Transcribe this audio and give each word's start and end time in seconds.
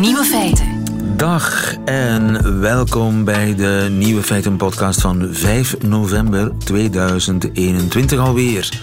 Nieuwe 0.00 0.24
feiten. 0.24 0.84
Dag 1.16 1.74
en 1.84 2.60
welkom 2.60 3.24
bij 3.24 3.54
de 3.54 3.88
Nieuwe 3.90 4.22
Feiten 4.22 4.56
podcast 4.56 5.00
van 5.00 5.28
5 5.30 5.82
november 5.82 6.52
2021 6.58 8.18
alweer. 8.18 8.80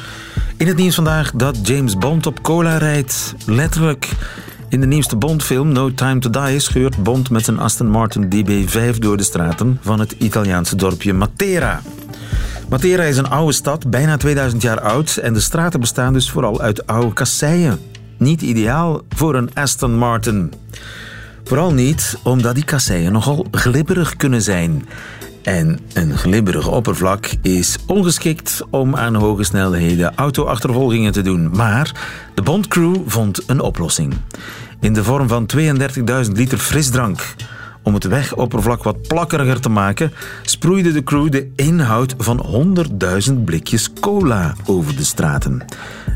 In 0.58 0.68
het 0.68 0.78
nieuws 0.78 0.96
vandaag 0.96 1.32
dat 1.32 1.68
James 1.68 1.98
Bond 1.98 2.26
op 2.26 2.41
cola 2.41 2.78
rijdt. 2.78 3.36
Letterlijk. 3.46 4.10
In 4.70 4.80
de 4.80 4.88
nieuwste 4.88 5.16
Bond-film 5.16 5.72
No 5.72 5.94
Time 5.94 6.20
to 6.20 6.30
Die 6.30 6.60
scheurt 6.60 7.04
Bond 7.04 7.30
met 7.30 7.45
zijn 7.45 7.59
Aston 7.59 7.90
Martin 7.90 8.30
DB5 8.30 8.98
door 9.00 9.18
de 9.18 9.23
straten 9.23 9.80
van 9.82 10.00
het 10.00 10.12
Italiaanse 10.12 10.76
dorpje 10.76 11.14
Matera. 11.14 11.82
Matera 12.70 13.04
is 13.04 13.18
een 13.18 13.30
oude 13.30 13.54
stad, 13.54 13.90
bijna 13.90 14.18
2000 14.18 14.62
jaar 14.62 14.82
oud, 14.82 15.18
en 15.18 15.34
de 15.34 15.40
straten 15.40 15.80
bestaan 15.80 16.14
dus 16.14 16.30
vooral 16.30 16.62
uit 16.62 16.88
oude 16.88 17.14
kasseien. 17.14 17.80
Niet 18.17 18.41
ideaal 18.41 19.02
voor 19.09 19.35
een 19.35 19.53
Aston 19.53 19.98
Martin. 19.98 20.54
Vooral 21.44 21.73
niet 21.73 22.17
omdat 22.23 22.55
die 22.55 22.66
kasseien 22.66 23.12
nogal 23.12 23.45
glibberig 23.52 24.16
kunnen 24.16 24.41
zijn. 24.41 24.88
En 25.44 25.80
een 25.94 26.18
glibberig 26.18 26.68
oppervlak 26.68 27.30
is 27.41 27.77
ongeschikt 27.88 28.62
om 28.70 28.95
aan 28.95 29.16
hoge 29.16 29.44
snelheden 29.44 30.16
auto-achtervolgingen 30.16 31.12
te 31.12 31.21
doen. 31.21 31.49
Maar 31.55 31.91
de 32.34 32.41
Bondcrew 32.41 32.95
vond 33.05 33.44
een 33.48 33.59
oplossing. 33.59 34.13
In 34.80 34.93
de 34.93 35.04
vorm 35.04 35.27
van 35.27 35.49
32.000 35.57 36.32
liter 36.34 36.57
frisdrank. 36.57 37.35
Om 37.84 37.94
het 37.94 38.04
wegoppervlak 38.04 38.84
wat 38.84 39.08
plakkeriger 39.08 39.60
te 39.60 39.70
maken, 39.70 40.14
sproeide 40.41 40.91
de 40.91 41.04
crew 41.04 41.32
de 41.32 41.52
inhoud 41.55 42.16
van 42.18 42.76
100.000 43.30 43.34
blikjes 43.46 43.94
cola 44.00 44.55
over 44.66 44.96
de 44.96 45.04
straten. 45.04 45.66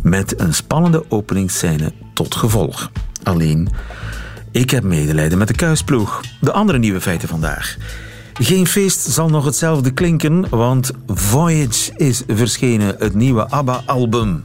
Met 0.03 0.39
een 0.39 0.53
spannende 0.53 1.03
openingsscène 1.09 1.91
tot 2.13 2.35
gevolg. 2.35 2.91
Alleen, 3.23 3.69
ik 4.51 4.69
heb 4.69 4.83
medelijden 4.83 5.37
met 5.37 5.47
de 5.47 5.55
kuisploeg. 5.55 6.21
De 6.41 6.51
andere 6.51 6.77
nieuwe 6.77 7.01
feiten 7.01 7.27
vandaag. 7.27 7.77
Geen 8.33 8.67
feest 8.67 8.99
zal 8.99 9.29
nog 9.29 9.45
hetzelfde 9.45 9.91
klinken, 9.91 10.49
want 10.49 10.91
Voyage 11.07 11.91
is 11.95 12.23
verschenen, 12.27 12.95
het 12.99 13.13
nieuwe 13.13 13.49
ABBA-album. 13.49 14.41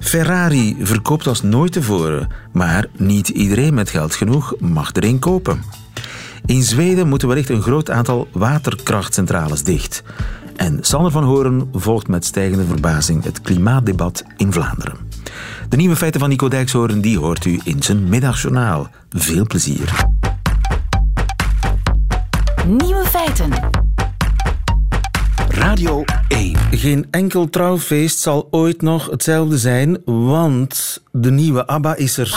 Ferrari 0.00 0.76
verkoopt 0.80 1.26
als 1.26 1.42
nooit 1.42 1.72
tevoren, 1.72 2.28
maar 2.52 2.86
niet 2.96 3.28
iedereen 3.28 3.74
met 3.74 3.90
geld 3.90 4.14
genoeg 4.14 4.54
mag 4.58 4.92
erin 4.92 5.18
kopen. 5.18 5.62
In 6.44 6.62
Zweden 6.62 7.08
moeten 7.08 7.28
wellicht 7.28 7.48
een 7.48 7.62
groot 7.62 7.90
aantal 7.90 8.28
waterkrachtcentrales 8.32 9.62
dicht. 9.62 10.02
En 10.56 10.78
Sander 10.80 11.10
van 11.10 11.24
Horen 11.24 11.68
volgt 11.72 12.08
met 12.08 12.24
stijgende 12.24 12.64
verbazing 12.64 13.24
het 13.24 13.40
klimaatdebat 13.40 14.24
in 14.36 14.52
Vlaanderen. 14.52 14.96
De 15.68 15.76
nieuwe 15.76 15.96
feiten 15.96 16.20
van 16.20 16.28
Nico 16.28 16.48
Dijkshoorn 16.48 17.00
die 17.00 17.18
hoort 17.18 17.44
u 17.44 17.60
in 17.64 17.82
zijn 17.82 18.08
middagjournaal. 18.08 18.88
Veel 19.10 19.46
plezier. 19.46 20.06
Nieuwe 22.66 23.04
feiten. 23.04 23.52
Radio 25.48 26.04
1. 26.28 26.56
Geen 26.70 27.06
enkel 27.10 27.48
trouwfeest 27.48 28.18
zal 28.18 28.48
ooit 28.50 28.82
nog 28.82 29.10
hetzelfde 29.10 29.58
zijn, 29.58 29.98
want 30.04 31.02
de 31.12 31.30
nieuwe 31.30 31.66
ABBA 31.66 31.96
is 31.96 32.16
er. 32.16 32.34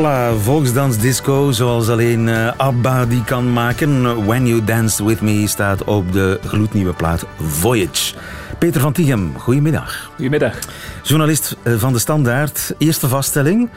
Hopla, 0.00 0.32
volksdansdisco 0.32 1.52
zoals 1.52 1.88
alleen 1.88 2.28
eh, 2.28 2.52
ABBA 2.56 3.06
die 3.06 3.24
kan 3.24 3.52
maken. 3.52 4.24
When 4.26 4.46
You 4.46 4.64
Dance 4.64 5.04
With 5.04 5.20
Me 5.20 5.46
staat 5.46 5.84
op 5.84 6.12
de 6.12 6.40
gloednieuwe 6.44 6.92
plaat 6.92 7.26
Voyage. 7.38 8.14
Peter 8.58 8.80
van 8.80 8.92
Tichem, 8.92 9.32
goedemiddag. 9.38 10.10
Goedemiddag. 10.14 10.58
Journalist 11.02 11.56
eh, 11.62 11.74
van 11.76 11.92
De 11.92 11.98
Standaard. 11.98 12.74
Eerste 12.78 13.08
vaststelling. 13.08 13.70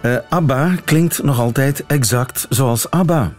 Eh, 0.00 0.16
ABBA 0.28 0.74
klinkt 0.84 1.22
nog 1.22 1.38
altijd 1.40 1.84
exact 1.86 2.46
zoals 2.48 2.90
ABBA. 2.90 3.32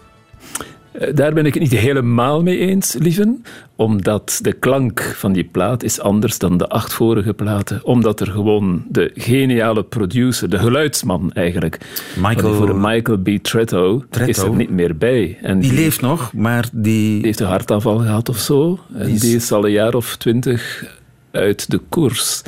Eh, 0.99 1.15
Daar 1.15 1.33
ben 1.33 1.45
ik 1.45 1.53
het 1.53 1.63
niet 1.63 1.71
helemaal 1.71 2.43
mee 2.43 2.57
eens, 2.57 2.95
lieven. 2.99 3.43
Omdat 3.75 4.39
de 4.41 4.53
klank 4.53 5.01
van 5.01 5.33
die 5.33 5.43
plaat 5.43 5.83
is 5.83 5.99
anders 5.99 6.37
dan 6.37 6.57
de 6.57 6.67
acht 6.67 6.93
vorige 6.93 7.33
platen. 7.33 7.85
Omdat 7.85 8.19
er 8.19 8.27
gewoon 8.27 8.85
de 8.89 9.11
geniale 9.15 9.83
producer, 9.83 10.49
de 10.49 10.59
geluidsman 10.59 11.31
eigenlijk, 11.33 11.77
Michael- 12.21 12.53
voor 12.53 12.75
Michael 12.75 13.17
B. 13.17 13.29
Tretto, 13.41 14.03
Tretto? 14.09 14.29
is 14.31 14.37
er 14.49 14.55
niet 14.55 14.69
meer 14.69 14.97
bij. 14.97 15.37
En 15.41 15.59
Die 15.59 15.73
leeft 15.73 16.01
nog, 16.01 16.33
maar 16.33 16.69
die... 16.73 17.13
die 17.15 17.25
heeft 17.25 17.39
een 17.39 17.47
hartaanval 17.47 17.97
gehad 17.97 18.29
of 18.29 18.37
zo. 18.37 18.79
En 18.93 19.05
Die 19.05 19.15
is- 19.15 19.21
die 19.21 19.35
is 19.35 19.51
al 19.51 19.65
een 19.65 19.71
jaar 19.71 19.93
of 19.93 20.15
twintig 20.17 20.85
uit 21.31 21.69
de 21.71 21.79
koers. 21.89 22.41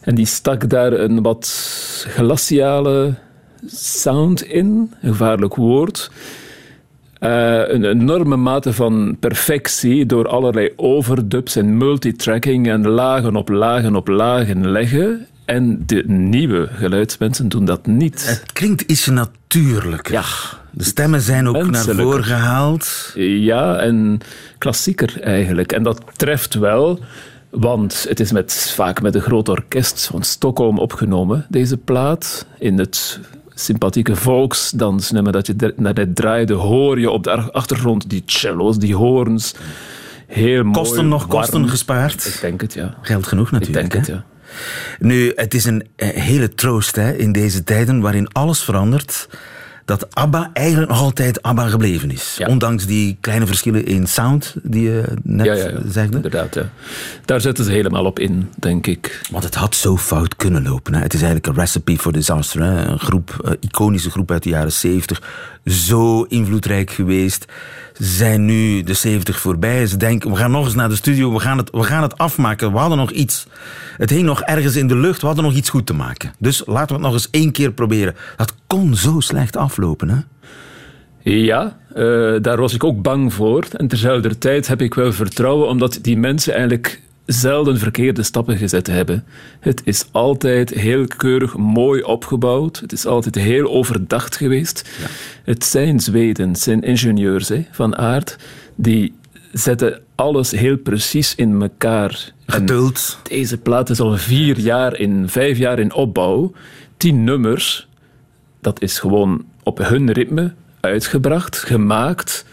En 0.00 0.14
die 0.14 0.26
stak 0.26 0.68
daar 0.68 0.92
een 0.92 1.22
wat 1.22 1.46
glaciale 2.08 3.14
sound 3.66 4.42
in, 4.42 4.66
een 4.66 5.08
gevaarlijk 5.08 5.54
woord. 5.54 6.10
Eh, 7.18 7.68
een 7.68 7.84
enorme 7.84 8.36
mate 8.36 8.72
van 8.72 9.16
perfectie 9.20 10.06
door 10.06 10.28
allerlei 10.28 10.72
overdubs 10.76 11.56
en 11.56 11.76
multitracking 11.76 12.68
en 12.68 12.88
lagen 12.88 13.36
op 13.36 13.48
lagen 13.48 13.96
op 13.96 14.08
lagen 14.08 14.70
leggen. 14.70 15.26
En 15.44 15.82
de 15.86 16.02
nieuwe 16.06 16.68
geluidsmensen 16.72 17.48
doen 17.48 17.64
dat 17.64 17.86
niet. 17.86 18.28
Het 18.28 18.52
klinkt 18.52 18.80
ietsje 18.80 19.12
natuurlijker. 19.12 20.12
Ja. 20.12 20.24
De 20.70 20.84
stemmen 20.84 21.20
zijn 21.20 21.48
ook 21.48 21.70
naar 21.70 21.84
voren 21.84 22.24
gehaald. 22.24 23.12
Ja, 23.14 23.76
en 23.76 24.20
klassieker 24.58 25.20
eigenlijk. 25.22 25.72
En 25.72 25.82
dat 25.82 26.00
treft 26.16 26.54
wel, 26.54 27.00
want 27.50 28.06
het 28.08 28.20
is 28.20 28.32
met, 28.32 28.72
vaak 28.74 29.02
met 29.02 29.14
een 29.14 29.20
groot 29.20 29.48
orkest 29.48 30.06
van 30.06 30.22
Stockholm 30.22 30.78
opgenomen, 30.78 31.46
deze 31.48 31.76
plaat. 31.76 32.46
In 32.58 32.78
het 32.78 33.20
sympathieke 33.58 34.16
volksdansnummer 34.16 35.32
dat 35.32 35.46
je 35.46 35.72
net 35.76 36.16
draaide, 36.16 36.52
hoor 36.54 37.00
je 37.00 37.10
op 37.10 37.24
de 37.24 37.30
ach- 37.30 37.52
achtergrond 37.52 38.10
die 38.10 38.22
cello's, 38.26 38.78
die 38.78 38.94
hoorns. 38.94 39.54
Heel 40.26 40.62
mooi. 40.62 40.74
Kosten 40.76 41.08
nog 41.08 41.26
kosten 41.26 41.68
gespaard. 41.68 42.26
Ik 42.26 42.38
denk 42.40 42.60
het, 42.60 42.72
ja. 42.72 42.94
Geld 43.02 43.26
genoeg 43.26 43.46
Ik 43.46 43.52
natuurlijk. 43.52 43.90
denk 43.90 44.06
het, 44.06 44.16
ja. 44.16 44.24
Nu, 44.98 45.32
het 45.34 45.54
is 45.54 45.64
een 45.64 45.86
eh, 45.96 46.08
hele 46.08 46.54
troost 46.54 46.96
hè, 46.96 47.12
in 47.16 47.32
deze 47.32 47.64
tijden 47.64 48.00
waarin 48.00 48.28
alles 48.32 48.62
verandert. 48.62 49.28
Dat 49.86 50.14
ABBA 50.14 50.50
eigenlijk 50.52 50.90
nog 50.90 51.00
altijd 51.00 51.42
ABBA 51.42 51.68
gebleven 51.68 52.10
is. 52.10 52.34
Ja. 52.38 52.46
Ondanks 52.46 52.86
die 52.86 53.16
kleine 53.20 53.46
verschillen 53.46 53.86
in 53.86 54.06
sound 54.06 54.54
die 54.62 54.82
je 54.82 55.04
net 55.22 55.46
Ja, 55.46 55.52
ja, 55.54 55.68
ja. 55.68 55.78
zegde. 55.88 56.16
Inderdaad, 56.16 56.54
ja. 56.54 56.68
Daar 57.24 57.40
zetten 57.40 57.64
ze 57.64 57.70
helemaal 57.70 58.04
op 58.04 58.18
in, 58.18 58.50
denk 58.58 58.86
ik. 58.86 59.20
Want 59.30 59.44
het 59.44 59.54
had 59.54 59.74
zo 59.74 59.96
fout 59.96 60.36
kunnen 60.36 60.62
lopen. 60.62 60.94
Hè. 60.94 61.00
Het 61.00 61.14
is 61.14 61.22
eigenlijk 61.22 61.46
een 61.46 61.62
recipe 61.62 61.98
for 61.98 62.12
disaster. 62.12 62.62
Hè. 62.62 62.84
Een 62.84 62.98
groep, 62.98 63.40
eh, 63.44 63.52
iconische 63.60 64.10
groep 64.10 64.30
uit 64.30 64.42
de 64.42 64.48
jaren 64.48 64.72
70. 64.72 65.22
Zo 65.64 66.22
invloedrijk 66.22 66.90
geweest. 66.90 67.44
Zijn 67.98 68.44
nu 68.44 68.82
de 68.82 68.94
70 68.94 69.40
voorbij. 69.40 69.86
Ze 69.86 69.96
denken, 69.96 70.30
we 70.30 70.36
gaan 70.36 70.50
nog 70.50 70.64
eens 70.64 70.74
naar 70.74 70.88
de 70.88 70.96
studio. 70.96 71.32
We 71.32 71.38
gaan, 71.38 71.58
het, 71.58 71.70
we 71.70 71.82
gaan 71.82 72.02
het 72.02 72.18
afmaken. 72.18 72.72
We 72.72 72.78
hadden 72.78 72.98
nog 72.98 73.10
iets. 73.10 73.46
Het 73.96 74.10
hing 74.10 74.22
nog 74.22 74.42
ergens 74.42 74.76
in 74.76 74.86
de 74.86 74.96
lucht. 74.96 75.20
We 75.20 75.26
hadden 75.26 75.44
nog 75.44 75.54
iets 75.54 75.68
goed 75.70 75.86
te 75.86 75.94
maken. 75.94 76.32
Dus 76.38 76.62
laten 76.66 76.86
we 76.86 76.92
het 76.92 77.02
nog 77.02 77.12
eens 77.12 77.30
één 77.30 77.52
keer 77.52 77.72
proberen. 77.72 78.14
Dat 78.36 78.54
kon 78.66 78.94
zo 78.94 79.20
slecht 79.20 79.56
aflopen. 79.56 80.08
Hè. 80.08 80.18
Ja, 81.30 81.76
eh, 81.94 82.02
daar 82.42 82.56
was 82.56 82.74
ik 82.74 82.84
ook 82.84 83.02
bang 83.02 83.32
voor. 83.32 83.66
En 83.72 83.88
terzelfde 83.88 84.38
tijd 84.38 84.66
heb 84.66 84.80
ik 84.80 84.94
wel 84.94 85.12
vertrouwen, 85.12 85.68
omdat 85.68 85.98
die 86.02 86.18
mensen 86.18 86.54
eigenlijk 86.54 87.00
zelden 87.26 87.78
verkeerde 87.78 88.22
stappen 88.22 88.56
gezet 88.56 88.86
hebben. 88.86 89.24
Het 89.60 89.80
is 89.84 90.04
altijd 90.10 90.70
heel 90.70 91.06
keurig 91.06 91.56
mooi 91.56 92.02
opgebouwd. 92.02 92.80
Het 92.80 92.92
is 92.92 93.06
altijd 93.06 93.34
heel 93.34 93.70
overdacht 93.70 94.36
geweest. 94.36 94.90
Het 95.44 95.64
zijn 95.64 96.00
Zweden, 96.00 96.48
het 96.48 96.60
zijn 96.60 96.82
ingenieurs 96.82 97.48
hè, 97.48 97.66
van 97.70 97.96
aard, 97.96 98.36
die 98.74 99.14
zetten 99.52 100.00
alles 100.14 100.50
heel 100.50 100.76
precies 100.76 101.34
in 101.34 101.62
elkaar. 101.62 102.32
En 102.46 102.54
Geduld. 102.54 103.18
deze 103.22 103.58
plaat 103.58 103.90
is 103.90 104.00
al 104.00 104.16
vier 104.16 104.58
jaar 104.58 104.96
in, 104.96 105.28
vijf 105.28 105.58
jaar 105.58 105.78
in 105.78 105.92
opbouw. 105.92 106.52
Tien 106.96 107.24
nummers. 107.24 107.88
Dat 108.60 108.82
is 108.82 108.98
gewoon 108.98 109.44
op 109.62 109.78
hun 109.78 110.12
ritme 110.12 110.54
uitgebracht, 110.80 111.58
gemaakt. 111.58 112.44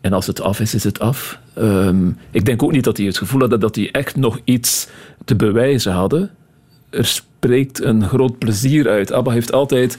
En 0.00 0.12
als 0.12 0.26
het 0.26 0.40
af 0.40 0.60
is, 0.60 0.74
is 0.74 0.84
het 0.84 0.98
af. 0.98 1.38
Ehm, 1.58 2.10
ik 2.30 2.44
denk 2.44 2.62
ook 2.62 2.72
niet 2.72 2.84
dat 2.84 2.96
die 2.96 3.06
het 3.06 3.18
gevoel 3.18 3.40
hadden 3.40 3.60
dat 3.60 3.74
die 3.74 3.90
echt 3.90 4.16
nog 4.16 4.40
iets 4.44 4.88
te 5.24 5.36
bewijzen 5.36 5.92
hadden. 5.92 6.30
Er 6.90 7.04
spreekt 7.04 7.82
een 7.82 8.08
groot 8.08 8.38
plezier 8.38 8.88
uit. 8.88 9.12
ABBA 9.12 9.30
heeft 9.30 9.52
altijd 9.52 9.98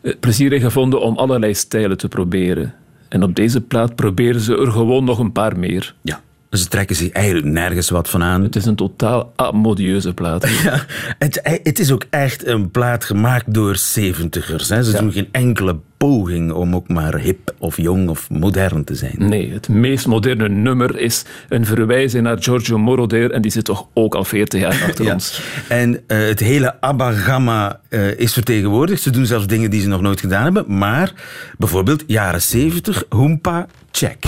eh, 0.00 0.14
plezier 0.20 0.52
in 0.52 0.60
gevonden 0.60 1.00
om 1.00 1.16
allerlei 1.16 1.54
stijlen 1.54 1.96
te 1.96 2.08
proberen. 2.08 2.74
En 3.08 3.22
op 3.22 3.34
deze 3.34 3.60
plaat 3.60 3.94
proberen 3.94 4.40
ze 4.40 4.56
er 4.56 4.70
gewoon 4.70 5.04
nog 5.04 5.18
een 5.18 5.32
paar 5.32 5.58
meer. 5.58 5.94
Ja. 6.02 6.20
Ze 6.52 6.68
trekken 6.68 6.96
zich 6.96 7.10
eigenlijk 7.10 7.46
nergens 7.46 7.90
wat 7.90 8.08
van 8.10 8.22
aan. 8.22 8.42
Het 8.42 8.56
is 8.56 8.64
een 8.64 8.74
totaal 8.76 9.32
amodieuze 9.36 10.14
plaat. 10.14 10.48
Ja, 10.64 10.84
het, 11.18 11.40
het 11.62 11.78
is 11.78 11.90
ook 11.92 12.04
echt 12.10 12.46
een 12.46 12.70
plaat 12.70 13.04
gemaakt 13.04 13.54
door 13.54 13.76
zeventigers. 13.76 14.68
Hè. 14.68 14.82
Ze 14.82 14.92
Ja. 14.92 14.98
doen 14.98 15.12
geen 15.12 15.28
enkele 15.32 15.76
poging 15.96 16.52
om 16.52 16.74
ook 16.74 16.88
maar 16.88 17.18
hip 17.18 17.54
of 17.58 17.76
jong 17.76 18.08
of 18.08 18.30
modern 18.30 18.84
te 18.84 18.94
zijn. 18.94 19.14
Nee, 19.18 19.52
het 19.52 19.68
meest 19.68 20.06
moderne 20.06 20.48
nummer 20.48 20.98
is 20.98 21.24
een 21.48 21.66
verwijzing 21.66 22.22
naar 22.22 22.42
Giorgio 22.42 22.78
Moroder 22.78 23.30
en 23.30 23.42
die 23.42 23.50
zit 23.50 23.64
toch 23.64 23.86
ook 23.94 24.14
al 24.14 24.24
40 24.24 24.60
jaar 24.60 24.82
achter 24.88 25.04
Ja. 25.04 25.12
ons. 25.12 25.40
En 25.68 26.00
eh, 26.06 26.18
het 26.18 26.40
hele 26.40 26.80
ABBA-gamma 26.80 27.80
eh, 27.88 28.18
is 28.18 28.32
vertegenwoordigd. 28.32 29.02
Ze 29.02 29.10
doen 29.10 29.26
zelfs 29.26 29.46
dingen 29.46 29.70
die 29.70 29.80
ze 29.80 29.88
nog 29.88 30.00
nooit 30.00 30.20
gedaan 30.20 30.42
hebben. 30.44 30.64
Maar 30.78 31.12
bijvoorbeeld 31.58 32.04
jaren 32.06 32.42
70, 32.42 33.04
Hoompa, 33.08 33.66
check. 33.90 34.24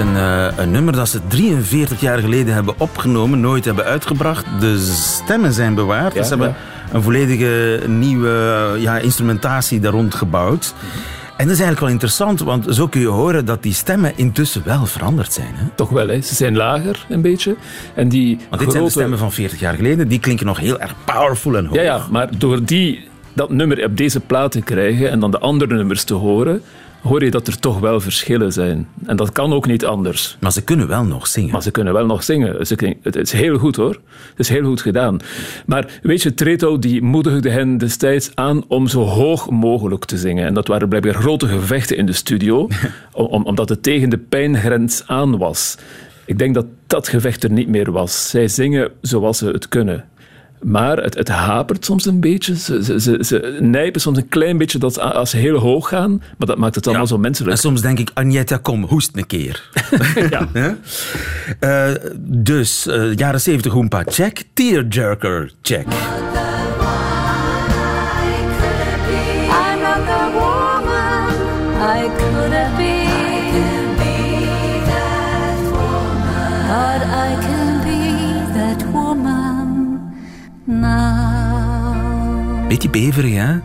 Een, 0.00 0.16
eh, 0.16 0.46
een 0.56 0.70
nummer 0.70 0.92
dat 0.94 1.08
ze 1.08 1.20
43 1.28 2.00
jaar 2.00 2.18
geleden 2.18 2.54
hebben 2.54 2.74
opgenomen, 2.78 3.40
nooit 3.40 3.64
hebben 3.64 3.84
uitgebracht. 3.84 4.44
De 4.60 4.78
stemmen 4.78 5.52
zijn 5.52 5.74
bewaard. 5.74 6.12
Ja, 6.14 6.18
dus 6.18 6.28
ze 6.28 6.34
hebben 6.36 6.54
een 6.92 7.02
volledige 7.02 7.80
nieuwe 7.86 8.76
ja, 8.78 8.98
instrumentatie 8.98 9.80
daar 9.80 9.92
rond 9.92 10.14
gebouwd. 10.14 10.74
En 11.36 11.46
dat 11.46 11.54
is 11.54 11.62
eigenlijk 11.62 11.80
wel 11.80 11.88
interessant, 11.88 12.40
want 12.40 12.74
zo 12.74 12.86
kun 12.88 13.00
je 13.00 13.06
horen 13.06 13.44
dat 13.44 13.62
die 13.62 13.72
stemmen 13.74 14.12
intussen 14.16 14.62
wel 14.64 14.86
veranderd 14.86 15.32
zijn. 15.32 15.52
Hè? 15.54 15.64
Toch 15.74 15.88
wel, 15.88 16.08
hè? 16.08 16.20
ze 16.20 16.34
zijn 16.34 16.56
lager 16.56 17.06
een 17.08 17.22
beetje. 17.22 17.56
En 17.94 18.08
die 18.08 18.36
Want 18.36 18.50
dit 18.50 18.50
zijn 18.58 18.66
de 18.68 18.74
grote- 18.74 18.90
stemmen 18.90 19.18
van 19.18 19.32
40 19.32 19.60
jaar 19.60 19.74
geleden. 19.74 20.08
Die 20.08 20.18
klinken 20.20 20.46
nog 20.46 20.58
heel 20.58 20.80
erg 20.80 20.94
powerful 21.04 21.56
en 21.56 21.66
hoog. 21.66 21.74
Ja, 21.76 21.82
ja, 21.82 22.00
maar 22.10 22.28
door 22.38 22.64
die, 22.64 23.08
dat 23.32 23.50
nummer 23.50 23.84
op 23.84 23.96
deze 23.96 24.20
plaat 24.20 24.52
te 24.52 24.60
krijgen 24.60 25.10
en 25.10 25.20
dan 25.20 25.30
de 25.30 25.38
andere 25.38 25.74
nummers 25.74 26.04
te 26.04 26.14
horen, 26.14 26.62
hoor 27.02 27.24
je 27.24 27.30
dat 27.30 27.46
er 27.46 27.58
toch 27.58 27.78
wel 27.80 28.00
verschillen 28.00 28.52
zijn. 28.52 28.88
En 29.06 29.16
dat 29.16 29.32
kan 29.32 29.52
ook 29.52 29.66
niet 29.66 29.84
anders. 29.84 30.36
Maar 30.40 30.52
ze 30.52 30.62
kunnen 30.64 30.88
wel 30.88 31.04
nog 31.04 31.26
zingen. 31.26 31.52
Maar 31.52 31.62
ze 31.62 31.70
kunnen 31.70 31.92
wel 31.92 32.06
nog 32.06 32.22
zingen. 32.22 32.66
Ze 32.66 32.96
Het 33.02 33.16
is 33.16 33.32
heel 33.32 33.58
goed 33.58 33.76
hoor. 33.76 34.00
Het 34.30 34.38
is 34.38 34.48
heel 34.48 34.64
goed 34.64 34.80
gedaan. 34.80 35.18
Maar 35.66 35.98
weet 36.02 36.22
je, 36.22 36.34
Treto 36.34 36.78
die 36.78 37.02
moedigde 37.02 37.50
hen 37.50 37.78
destijds 37.78 38.30
aan 38.34 38.64
om 38.68 38.86
zo 38.86 39.02
hoog 39.02 39.50
mogelijk 39.50 40.04
te 40.04 40.18
zingen. 40.18 40.46
En 40.46 40.54
dat 40.54 40.68
waren 40.68 40.88
blijkbaar 40.88 41.14
grote 41.14 41.48
gevechten 41.48 41.96
in 41.96 42.06
de 42.06 42.12
studio, 42.12 42.68
om, 43.12 43.26
om- 43.26 43.44
omdat 43.44 43.68
het 43.68 43.82
tegen 43.82 44.10
de 44.10 44.18
pijngrens 44.18 45.02
aan 45.06 45.38
was. 45.38 45.76
Ik 46.24 46.38
denk 46.38 46.54
dat 46.54 46.66
dat 46.86 47.08
gevecht 47.08 47.44
er 47.44 47.50
niet 47.50 47.68
meer 47.68 47.92
was. 47.92 48.30
Zij 48.30 48.48
zingen 48.48 48.90
zoals 49.00 49.38
ze 49.38 49.46
het 49.46 49.68
kunnen. 49.68 50.04
Maar 50.62 50.96
het, 50.96 51.14
het 51.14 51.28
hapert 51.28 51.84
soms 51.84 52.06
een 52.06 52.20
beetje. 52.20 52.56
Ze, 52.56 52.84
ze, 52.84 53.00
ze, 53.00 53.18
ze 53.24 53.56
nijpen 53.60 54.00
soms 54.00 54.16
een 54.16 54.28
klein 54.28 54.58
beetje 54.58 54.78
dat, 54.78 54.98
als 54.98 55.30
ze 55.30 55.36
heel 55.36 55.58
hoog 55.58 55.88
gaan. 55.88 56.22
Maar 56.38 56.48
dat 56.48 56.58
maakt 56.58 56.74
het 56.74 56.86
allemaal 56.86 57.06
zo 57.06 57.14
En 57.14 57.20
menselijk. 57.20 57.56
soms 57.58 57.80
denk 57.80 57.98
ik, 57.98 58.10
Agneta, 58.14 58.56
kom, 58.56 58.84
hoest 58.84 59.10
een 59.16 59.26
keer. 59.26 59.68
Ja. 60.30 60.76
Eh, 61.60 61.94
dus, 62.18 62.86
eh, 62.86 63.14
jaren 63.14 63.40
70 63.40 63.72
Hoompa, 63.72 64.02
check. 64.06 64.42
Tearjerker, 64.54 65.52
check. 65.62 65.86
Beetje 82.70 82.90
beverig, 82.90 83.34
hè? 83.34 83.56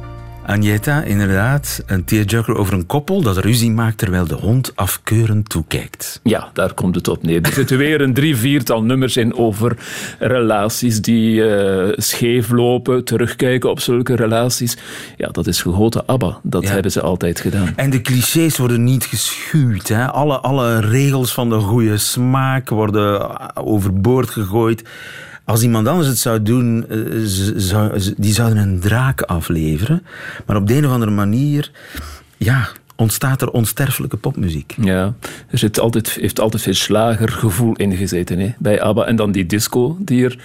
Agneta, 0.45 1.01
inderdaad. 1.03 1.83
Een 1.85 2.03
tearjerker 2.03 2.55
over 2.55 2.73
een 2.73 2.85
koppel 2.85 3.21
dat 3.21 3.37
ruzie 3.37 3.71
maakt 3.71 3.97
terwijl 3.97 4.27
de 4.27 4.33
hond 4.35 4.71
afkeurend 4.75 5.49
toekijkt. 5.49 6.19
Ja, 6.23 6.49
daar 6.53 6.73
komt 6.73 6.95
het 6.95 7.07
op 7.07 7.23
neer. 7.23 7.41
Er 7.41 7.53
zitten 7.53 7.77
weer 7.77 8.01
een 8.01 8.13
drie, 8.13 8.35
viertal 8.35 8.83
nummers 8.83 9.17
in 9.17 9.35
over 9.35 9.77
relaties 10.19 11.01
die 11.01 11.49
eh, 11.55 11.93
scheef 11.97 12.49
lopen, 12.49 13.03
terugkijken 13.03 13.69
op 13.69 13.79
zulke 13.79 14.15
relaties. 14.15 14.77
Ja, 15.17 15.27
dat 15.27 15.47
is 15.47 15.61
gegoten 15.61 16.05
ABBA. 16.07 16.39
Dat 16.43 16.63
Ja. 16.63 16.69
hebben 16.71 16.91
ze 16.91 17.01
altijd 17.01 17.39
gedaan. 17.39 17.73
En 17.75 17.89
de 17.89 18.01
clichés 18.01 18.57
worden 18.57 18.83
niet 18.83 19.05
geschuwd. 19.05 19.87
Hè? 19.87 20.05
Alle, 20.11 20.39
alle 20.39 20.79
regels 20.79 21.33
van 21.33 21.49
de 21.49 21.59
goede 21.59 21.97
smaak 21.97 22.69
worden 22.69 23.55
overboord 23.65 24.29
gegooid. 24.29 24.83
Als 25.45 25.63
iemand 25.63 25.87
anders 25.87 26.07
het 26.07 26.17
zou 26.17 26.41
doen, 26.41 26.85
eh, 26.89 26.97
zou- 27.55 28.13
die 28.17 28.33
zouden 28.33 28.57
een 28.63 28.79
draak 28.79 29.21
afleveren. 29.21 30.03
Maar 30.45 30.55
op 30.55 30.67
de 30.67 30.75
een 30.75 30.85
of 30.85 30.91
andere 30.91 31.11
manier 31.11 31.71
ja, 32.37 32.67
ontstaat 32.95 33.41
er 33.41 33.49
onsterfelijke 33.49 34.17
popmuziek. 34.17 34.75
Ja, 34.81 35.13
er 35.49 35.57
zit 35.57 35.79
altijd, 35.79 36.09
heeft 36.09 36.39
altijd 36.39 36.61
veel 36.63 36.73
slagergevoel 36.73 37.75
in 37.75 37.95
gezeten 37.95 38.39
hè, 38.39 38.53
bij 38.59 38.81
ABBA. 38.81 39.05
En 39.05 39.15
dan 39.15 39.31
die 39.31 39.45
disco 39.45 39.97
die 39.99 40.23
er 40.25 40.39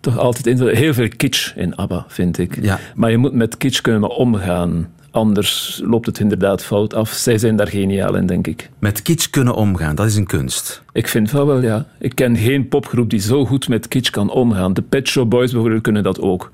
toch 0.00 0.18
altijd 0.18 0.46
in 0.46 0.56
zit. 0.56 0.76
Heel 0.76 0.94
veel 0.94 1.08
kitsch 1.16 1.56
in 1.56 1.76
ABBA, 1.76 2.04
vind 2.08 2.38
ik. 2.38 2.62
Ja. 2.64 2.78
Maar 2.94 3.10
je 3.10 3.16
moet 3.18 3.32
met 3.32 3.56
kitsch 3.56 3.80
kunnen 3.80 4.10
omgaan. 4.16 4.88
Anders 5.16 5.80
loopt 5.84 6.06
het 6.06 6.18
inderdaad 6.18 6.64
fout 6.64 6.94
af. 6.94 7.10
Zij 7.10 7.38
zijn 7.38 7.56
daar 7.56 7.68
geniaal 7.68 8.14
in, 8.14 8.26
denk 8.26 8.46
ik. 8.46 8.70
Met 8.78 9.02
kitsch 9.02 9.30
kunnen 9.30 9.54
omgaan, 9.54 9.94
dat 9.94 10.06
is 10.06 10.16
een 10.16 10.26
kunst. 10.26 10.82
Ik 10.92 11.08
vind 11.08 11.30
van 11.30 11.46
wel, 11.46 11.62
ja. 11.62 11.86
Ik 11.98 12.14
ken 12.14 12.36
geen 12.36 12.68
popgroep 12.68 13.10
die 13.10 13.20
zo 13.20 13.44
goed 13.44 13.68
met 13.68 13.88
kitsch 13.88 14.10
kan 14.10 14.30
omgaan. 14.30 14.72
De 14.72 14.82
Pet 14.82 15.08
Shop 15.08 15.30
Boys 15.30 15.52
bijvoorbeeld 15.52 15.82
kunnen 15.82 16.02
dat 16.02 16.20
ook. 16.20 16.50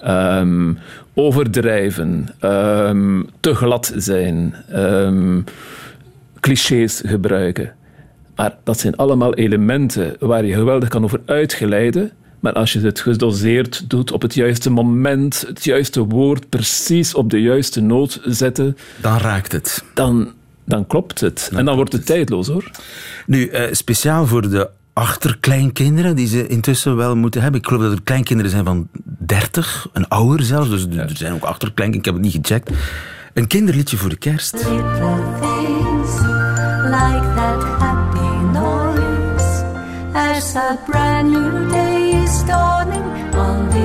Ehm, 0.00 0.72
overdrijven, 1.14 2.28
ehm, 2.38 3.22
te 3.40 3.54
glad 3.54 3.92
zijn, 3.96 4.54
ehm, 4.68 5.40
clichés 6.40 7.02
gebruiken. 7.06 7.72
Maar 8.36 8.56
dat 8.64 8.78
zijn 8.78 8.96
allemaal 8.96 9.34
elementen 9.34 10.16
waar 10.18 10.44
je 10.44 10.54
geweldig 10.54 10.88
kan 10.88 11.04
over 11.04 11.20
uitgeleiden. 11.26 12.10
Maar 12.44 12.52
als 12.52 12.72
je 12.72 12.80
het 12.80 13.00
gedoseerd 13.00 13.90
doet 13.90 14.12
op 14.12 14.22
het 14.22 14.34
juiste 14.34 14.70
moment, 14.70 15.44
het 15.46 15.64
juiste 15.64 16.00
woord 16.04 16.48
precies 16.48 17.14
op 17.14 17.30
de 17.30 17.40
juiste 17.42 17.80
noot 17.80 18.20
zetten, 18.24 18.76
Dan 19.00 19.18
raakt 19.18 19.52
het. 19.52 19.84
dan, 19.94 20.32
dan 20.64 20.86
klopt 20.86 21.20
het. 21.20 21.50
en 21.54 21.64
dan 21.64 21.76
wordt 21.76 21.92
het 21.92 22.06
tijdloos 22.06 22.46
hoor. 22.46 22.70
Nu, 23.26 23.46
eh, 23.48 23.72
speciaal 23.72 24.26
voor 24.26 24.50
de 24.50 24.70
achterkleinkinderen 24.92 26.16
die 26.16 26.26
ze 26.26 26.46
intussen 26.46 26.96
wel 26.96 27.16
moeten 27.16 27.42
hebben. 27.42 27.60
Ik 27.60 27.66
geloof 27.66 27.82
dat 27.82 27.92
er 27.92 28.02
kleinkinderen 28.02 28.50
zijn 28.50 28.64
van 28.64 28.88
30, 29.18 29.86
een 29.92 30.08
ouder 30.08 30.46
zelfs. 30.46 30.68
Dus 30.68 30.86
er 30.96 31.16
zijn 31.16 31.32
ook 31.32 31.42
achterkleinkinderen, 31.44 31.98
ik 31.98 32.04
heb 32.04 32.14
het 32.14 32.44
niet 32.44 32.46
gecheckt. 32.46 32.70
Een 33.34 33.46
kinderliedje 33.46 33.96
voor 33.96 34.08
de 34.08 34.16
kerst. 34.16 34.52
Little 34.52 35.24
things 35.40 36.20
like 36.84 37.26
that 37.34 37.62
happy 37.78 38.58
noise 38.58 39.64
as 40.12 40.54
a 40.56 40.78
brand 40.86 41.30
new 41.30 41.70
day 41.70 41.83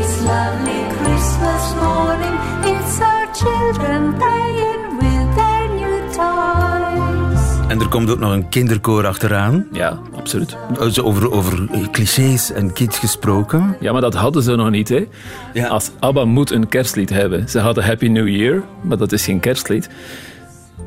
this 0.10 0.20
lovely 0.22 0.82
Christmas 1.04 1.74
morning. 1.76 2.36
It's 2.64 3.00
our 3.00 3.28
children 3.34 4.16
playing 4.16 4.98
with 5.00 5.36
their 5.36 5.70
new 5.70 6.12
toys. 6.12 7.68
En 7.68 7.80
er 7.80 7.88
komt 7.90 8.10
ook 8.10 8.20
nog 8.20 8.32
een 8.32 8.50
kinderkoor 8.50 9.08
achteraan. 9.08 9.68
Ja, 9.72 10.00
absoluut. 10.16 10.58
Dus 10.80 11.02
over, 11.02 11.32
over 11.32 11.68
clichés 11.92 12.52
en 12.52 12.74
kids 12.74 13.00
gesproken. 13.00 13.76
Ja, 13.80 13.92
maar 13.92 14.02
dat 14.02 14.14
hadden 14.14 14.44
ze 14.44 14.56
nog 14.56 14.70
niet. 14.70 14.90
Hè? 14.90 15.08
Ja. 15.54 15.68
Als 15.68 15.92
ABBA 16.00 16.26
moet 16.26 16.52
een 16.52 16.68
kerstlied 16.68 17.10
hebben. 17.10 17.50
Ze 17.50 17.60
hadden 17.60 17.84
Happy 17.84 18.08
New 18.08 18.28
Year, 18.28 18.64
maar 18.82 18.98
dat 18.98 19.12
is 19.12 19.26
geen 19.26 19.40
kerstlied. 19.40 19.90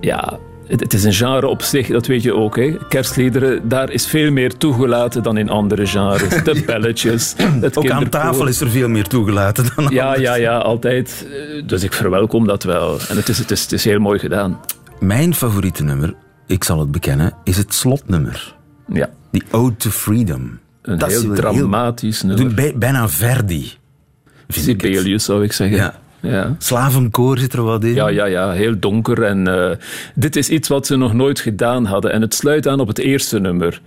Ja, 0.00 0.38
het, 0.80 0.94
is 0.94 1.04
een 1.04 1.12
genre 1.12 1.46
op 1.46 1.62
zich, 1.62 1.86
dat 1.88 2.06
weet 2.06 2.22
je 2.22 2.34
ook. 2.34 2.56
Hè? 2.56 2.76
Kerstliederen, 2.88 3.68
daar 3.68 3.90
is 3.90 4.06
veel 4.06 4.30
meer 4.30 4.56
toegelaten 4.56 5.22
dan 5.22 5.36
in 5.36 5.48
andere 5.48 5.86
genres. 5.86 6.42
De 6.44 6.62
belletjes, 6.66 7.34
het 7.60 7.76
Ook 7.76 7.90
aan 7.90 8.08
tafel 8.08 8.46
is 8.46 8.60
er 8.60 8.70
veel 8.70 8.88
meer 8.88 9.06
toegelaten 9.08 9.66
dan 9.76 9.86
Ja, 9.90 10.04
anders. 10.04 10.22
ja, 10.22 10.34
ja, 10.34 10.56
altijd. 10.58 11.26
Eh, 11.30 11.62
Dus 11.66 11.82
ik 11.82 11.92
verwelkom 11.92 12.46
dat 12.46 12.62
wel. 12.62 12.98
En 13.08 13.16
het 13.16 13.28
is, 13.28 13.38
het 13.38 13.50
is, 13.50 13.62
het 13.62 13.72
is 13.72 13.84
heel 13.84 13.98
mooi 14.00 14.18
gedaan. 14.18 14.60
Mijn 15.00 15.34
favoriete 15.34 15.84
nummer, 15.84 16.14
ik 16.46 16.64
zal 16.64 16.78
het 16.78 16.90
bekennen, 16.90 17.32
is 17.44 17.56
het 17.56 17.74
slotnummer. 17.74 18.54
Ja, 18.92 19.10
Die 19.30 19.42
Ode 19.50 19.76
to 19.76 19.90
Freedom. 19.90 20.58
een 20.82 20.98
Dat 20.98 21.10
is 21.10 21.22
heel 21.22 21.34
dramatisch 21.34 22.22
nummer. 22.22 22.54
Bij- 22.54 22.74
Bijna 22.76 23.08
Verdi. 23.08 23.72
Sibelius 24.48 25.24
zou 25.24 25.44
ik 25.44 25.52
zeggen. 25.52 25.76
Ja. 25.76 25.94
Ja. 26.22 26.56
Slavenkoor 26.58 27.38
zit 27.38 27.52
er 27.52 27.62
wat 27.62 27.84
in. 27.84 27.94
Ja, 27.94 28.08
ja, 28.08 28.24
ja, 28.24 28.50
heel 28.50 28.78
donker. 28.78 29.22
En 29.22 29.46
eh, 29.46 29.76
dit 30.14 30.36
is 30.36 30.48
iets 30.48 30.68
wat 30.68 30.86
ze 30.86 30.96
nog 30.96 31.12
nooit 31.12 31.40
gedaan 31.40 31.84
hadden. 31.84 32.12
En 32.12 32.20
het 32.20 32.34
sluit 32.34 32.68
aan 32.68 32.80
op 32.80 32.88
het 32.88 32.98
eerste 32.98 33.38
nummer. 33.38 33.80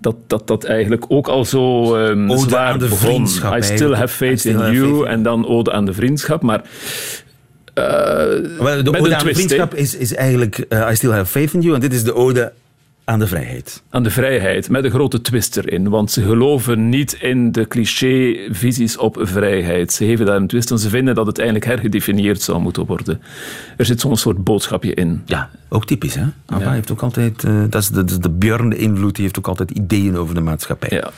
Dat 0.00 0.16
dat, 0.26 0.46
dat 0.46 0.64
eigenlijk 0.64 1.04
ook 1.08 1.28
al 1.28 1.44
zo 1.44 1.82
Ode 1.96 2.38
zwaar 2.38 2.72
aan 2.72 2.78
de 2.78 2.88
begon. 2.88 2.98
vriendschap 2.98 3.56
I 3.56 3.62
still 3.62 3.92
have 3.94 4.14
faith 4.14 4.38
still 4.38 4.52
in 4.52 4.58
have 4.58 4.72
you. 4.72 4.96
faith 4.96 5.08
En 5.08 5.22
dan 5.22 5.46
ode 5.46 5.72
aan 5.72 5.84
de 5.84 5.92
vriendschap. 5.92 6.42
Maar 6.42 6.62
Wel, 7.74 8.82
de 8.82 8.98
ode 9.00 9.16
aan 9.16 9.26
de 9.26 9.34
vriendschap 9.34 9.74
is, 9.74 9.96
is 9.96 10.14
eigenlijk 10.14 10.58
eh, 10.58 10.88
I 10.90 10.94
Still 10.94 11.10
Have 11.10 11.26
Faith 11.26 11.52
in 11.52 11.60
You. 11.60 11.74
En 11.74 11.80
dit 11.80 11.92
is 11.92 12.04
de 12.04 12.14
ode 12.14 12.52
aan 13.12 13.18
de 13.18 13.26
vrijheid. 13.26 13.82
aan 13.90 14.02
de 14.02 14.10
vrijheid, 14.10 14.68
met 14.70 14.84
een 14.84 14.90
grote 14.90 15.20
twist 15.20 15.56
erin. 15.56 15.88
Want 15.88 16.10
ze 16.10 16.22
geloven 16.22 16.88
niet 16.88 17.12
in 17.12 17.52
de 17.52 17.68
cliché-visies 17.68 18.96
op 18.96 19.16
vrijheid. 19.20 19.92
Ze 19.92 20.04
geven 20.04 20.26
daar 20.26 20.36
een 20.36 20.46
twist 20.46 20.70
en 20.70 20.78
ze 20.78 20.88
vinden 20.88 21.14
dat 21.14 21.26
het 21.26 21.36
eigenlijk 21.38 21.68
hergedefinieerd 21.68 22.42
zou 22.42 22.60
moeten 22.60 22.86
worden. 22.86 23.20
Er 23.76 23.84
zit 23.84 24.00
zo'n 24.00 24.16
soort 24.16 24.44
boodschapje 24.44 24.94
in. 24.94 25.22
Ja, 25.26 25.50
ook 25.68 25.86
typisch 25.86 26.14
hè. 26.14 26.24
ABBA 26.46 26.64
Ja. 26.64 26.72
heeft 26.72 26.90
ook 26.92 27.02
altijd, 27.02 27.44
eh, 27.44 27.62
dat 27.70 27.82
is 27.82 27.88
de, 27.88 28.04
de, 28.04 28.18
de 28.18 28.30
Björn 28.30 28.68
de 28.68 28.76
invloed, 28.76 29.14
die 29.14 29.24
heeft 29.24 29.38
ook 29.38 29.48
altijd 29.48 29.70
ideeën 29.70 30.16
over 30.16 30.34
de 30.34 30.40
maatschappij. 30.40 30.98
Ja. 30.98 31.10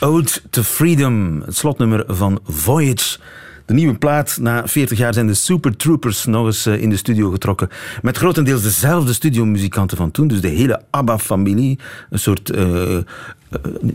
Ode 0.00 0.30
to 0.50 0.62
Freedom, 0.62 1.42
het 1.44 1.56
slotnummer 1.56 2.04
van 2.06 2.40
Voyage. 2.44 3.18
De 3.66 3.74
nieuwe 3.74 3.94
plaat. 3.94 4.38
Na 4.40 4.66
40 4.66 4.98
jaar 4.98 5.14
zijn 5.14 5.26
de 5.26 5.34
Super 5.34 5.76
Troopers 5.76 6.24
nog 6.24 6.46
eens 6.46 6.66
eh, 6.66 6.82
in 6.82 6.90
de 6.90 6.96
studio 6.96 7.30
getrokken. 7.30 7.68
Met 8.02 8.16
grotendeels 8.16 8.62
dezelfde 8.62 9.12
studiomuzikanten 9.12 9.96
van 9.96 10.10
toen. 10.10 10.28
Dus 10.28 10.40
de 10.40 10.48
hele 10.48 10.80
ABBA-familie. 10.90 11.78
Een 12.10 12.18
soort... 12.18 12.50
eh, 12.50 12.96
eh, 12.96 13.02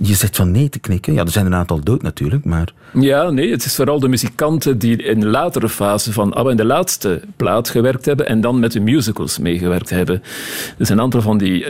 je 0.01 0.13
zegt 0.13 0.35
van 0.35 0.51
nee 0.51 0.69
te 0.69 0.79
knikken. 0.79 1.13
Ja, 1.13 1.21
er 1.21 1.31
zijn 1.31 1.45
een 1.45 1.55
aantal 1.55 1.83
dood 1.83 2.01
natuurlijk, 2.01 2.45
maar... 2.45 2.73
Ja, 2.93 3.29
nee, 3.29 3.51
het 3.51 3.65
is 3.65 3.75
vooral 3.75 3.99
de 3.99 4.07
muzikanten 4.07 4.77
die 4.77 5.03
in 5.03 5.19
de 5.19 5.27
latere 5.27 5.69
fase 5.69 6.13
van 6.13 6.33
ABBA 6.33 6.51
in 6.51 6.57
de 6.57 6.65
laatste 6.65 7.21
plaat 7.35 7.69
gewerkt 7.69 8.05
hebben 8.05 8.27
en 8.27 8.41
dan 8.41 8.59
met 8.59 8.71
de 8.71 8.79
musicals 8.79 9.39
meegewerkt 9.39 9.89
hebben. 9.89 10.23
Dus 10.77 10.89
een 10.89 11.01
aantal 11.01 11.21
van 11.21 11.37
die 11.37 11.65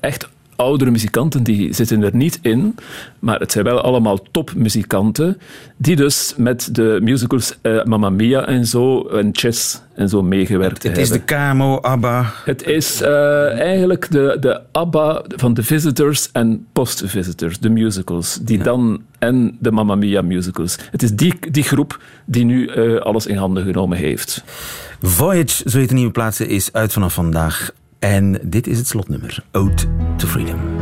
echt 0.00 0.28
oudere 0.60 0.90
muzikanten 0.90 1.42
die 1.42 1.72
zitten 1.72 2.02
er 2.02 2.16
niet 2.16 2.38
in, 2.42 2.74
maar 3.18 3.38
het 3.38 3.52
zijn 3.52 3.64
wel 3.64 3.80
allemaal 3.80 4.18
topmuzikanten 4.30 5.38
die 5.76 5.96
dus 5.96 6.34
met 6.36 6.68
de 6.74 6.98
musicals 7.02 7.58
eh, 7.62 7.84
Mamma 7.84 8.10
Mia 8.10 8.46
en 8.46 8.66
zo 8.66 9.08
en 9.08 9.28
Chess 9.32 9.82
en 9.94 10.08
zo 10.08 10.22
meegewerkt 10.22 10.82
Het 10.82 10.82
hebben. 10.82 11.02
is 11.02 11.10
de 11.10 11.18
KMO, 11.20 11.78
ABBA. 11.80 12.32
Het 12.44 12.66
is 12.66 13.00
eh, 13.00 13.58
eigenlijk 13.58 14.10
de, 14.10 14.36
de 14.40 14.60
ABBA 14.72 15.22
van 15.36 15.54
de 15.54 15.62
Visitors 15.62 16.32
en 16.32 16.66
Post-Visitors, 16.72 17.58
de 17.58 17.68
musicals, 17.70 18.38
die 18.42 18.62
dan 18.62 19.02
en 19.18 19.56
de 19.58 19.70
Mamma 19.70 19.94
Mia 19.94 20.22
musicals. 20.22 20.78
Het 20.90 21.02
is 21.02 21.10
die, 21.12 21.34
die 21.50 21.62
groep 21.62 22.00
die 22.24 22.44
nu 22.44 22.66
eh, 22.66 22.96
alles 22.96 23.26
in 23.26 23.36
handen 23.36 23.64
genomen 23.64 23.98
heeft. 23.98 24.44
Voyage, 25.02 25.70
zo 25.70 25.78
heet 25.78 25.88
de 25.88 25.94
nieuwe 25.94 26.12
plaats, 26.12 26.40
is 26.40 26.72
uit 26.72 26.92
vanaf 26.92 27.14
vandaag. 27.14 27.72
En 28.00 28.38
dit 28.42 28.66
is 28.66 28.78
het 28.78 28.86
slotnummer. 28.86 29.44
Ode 29.52 29.82
to 30.16 30.26
Freedom. 30.26 30.79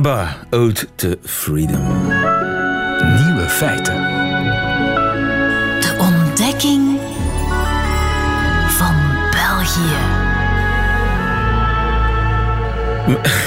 ABBA, 0.00 0.36
Ode 0.50 0.86
to 0.94 1.08
Freedom. 1.24 1.82
Nieuwe 3.24 3.46
feiten. 3.48 3.94
De 5.80 5.94
ontdekking 5.98 6.98
van 8.68 8.94
België. 9.30 9.96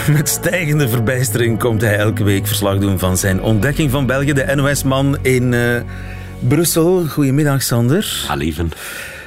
Met 0.17 0.29
stijgende 0.29 0.89
verbijstering 0.89 1.59
komt 1.59 1.81
hij 1.81 1.97
elke 1.97 2.23
week 2.23 2.47
verslag 2.47 2.77
doen 2.77 2.99
van 2.99 3.17
zijn 3.17 3.41
ontdekking 3.41 3.91
van 3.91 4.05
België. 4.05 4.33
De 4.33 4.55
NOS-man 4.55 5.17
in 5.21 5.53
eh, 5.53 5.81
Brussel. 6.39 7.05
Goedemiddag, 7.07 7.63
Sander. 7.63 8.25
Ja, 8.27 8.35
lieven. 8.35 8.71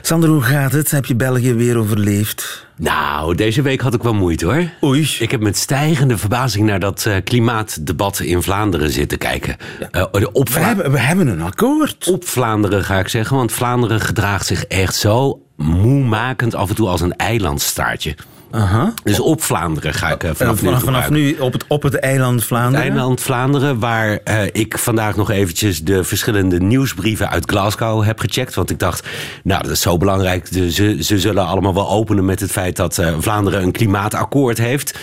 Sander, 0.07 0.29
hoe 0.29 0.43
gaat 0.43 0.73
het? 0.73 0.91
Heb 0.91 1.07
je 1.07 1.15
België 1.15 1.55
weer 1.55 1.77
overleefd? 1.77 2.67
Nou, 2.77 3.35
deze 3.35 3.63
week 3.63 3.81
had 3.81 3.95
ik 3.95 4.03
wel 4.03 4.15
moeite 4.15 4.45
hoor. 4.45 4.71
Oei. 4.83 5.17
Ik 5.19 5.31
heb 5.31 5.41
met 5.41 5.57
stijgende 5.57 6.19
verbazing 6.19 6.67
naar 6.67 6.81
dat 6.81 7.07
eh, 7.07 7.17
klimaatdebat 7.25 8.21
in 8.21 8.43
Vlaanderen 8.43 8.91
zitten 8.91 9.19
kijken. 9.19 9.57
Eh, 9.91 10.05
op, 10.33 10.49
We 10.49 10.61
hebben, 10.61 10.91
we 10.91 10.99
hebben 10.99 11.27
een 11.27 11.43
akkoord. 11.43 12.09
op 12.09 12.27
Vlaanderen 12.27 12.85
ga 12.85 12.99
ik 12.99 13.09
zeggen, 13.09 13.37
want 13.37 13.53
Vlaanderen 13.53 14.01
gedraagt 14.01 14.47
zich 14.47 14.65
echt 14.65 14.95
zo 14.95 15.43
moemakend 15.57 16.55
af 16.55 16.69
en 16.69 16.75
toe 16.75 16.89
als 16.89 17.01
een 17.01 17.17
eilandstaartje. 17.17 18.17
Aha. 18.51 18.95
Dus 19.05 19.21
op 19.21 19.43
Vlaanderen 19.43 19.95
ga 19.95 20.11
ik 20.11 20.23
eh, 20.23 20.29
En 20.29 20.37
vanaf, 20.37 20.61
nu 20.63 20.67
vanaf, 20.69 20.83
vanaf 20.83 21.11
nu 21.11 21.37
op 21.39 21.53
het, 21.53 21.65
op 21.69 21.83
het 21.83 21.95
eiland 21.95 22.45
Vlaanderen. 22.45 22.87
Eiland 22.91 23.21
Vlaanderen, 23.21 23.79
waar 23.79 24.19
eh, 24.25 24.43
ik 24.53 24.79
vandaag 24.79 25.17
nog 25.17 25.31
eventjes 25.31 25.83
de 25.85 26.05
verschillende 26.05 26.61
nieuwsbrieven 26.61 27.31
uit 27.31 27.51
Glasgow 27.51 28.05
heb 28.05 28.19
gecheckt. 28.19 28.55
Want 28.55 28.71
ik 28.71 28.79
dacht, 28.79 29.07
nou, 29.43 29.63
dat 29.63 29.71
is 29.71 29.81
zo 29.81 29.97
belangrijk. 29.97 30.53
De- 30.53 30.71
ze, 30.73 30.97
ze 31.01 31.19
zullen 31.19 31.47
allemaal 31.47 31.75
wel 31.75 31.89
openen 31.91 32.25
met 32.25 32.41
het 32.41 32.51
feit 32.51 32.77
dat 32.77 32.99
eh, 32.99 33.15
Vlaanderen 33.19 33.63
een 33.63 33.73
klimaatakkoord 33.73 34.59
heeft. 34.59 34.99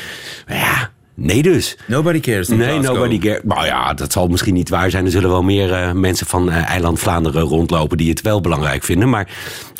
Maar 0.47 0.57
ja, 0.57 0.89
nee 1.15 1.41
dus. 1.41 1.77
Nobody 1.87 2.19
cares. 2.19 2.49
in 2.49 2.57
Nee, 2.57 2.67
Glasgow. 2.69 2.95
nobody 2.95 3.19
cares. 3.19 3.41
Nou 3.43 3.65
ja, 3.65 3.93
dat 3.93 4.11
zal 4.11 4.27
misschien 4.27 4.53
niet 4.53 4.69
waar 4.69 4.89
zijn. 4.89 5.05
Er 5.05 5.11
zullen 5.11 5.29
wel 5.29 5.43
meer 5.43 5.73
eh, 5.73 5.91
mensen 5.91 6.27
van 6.27 6.51
eh, 6.51 6.69
eiland 6.69 6.99
Vlaanderen 6.99 7.41
rondlopen 7.41 7.97
die 7.97 8.09
het 8.09 8.21
wel 8.21 8.41
belangrijk 8.41 8.83
vinden. 8.83 9.09
Maar 9.09 9.27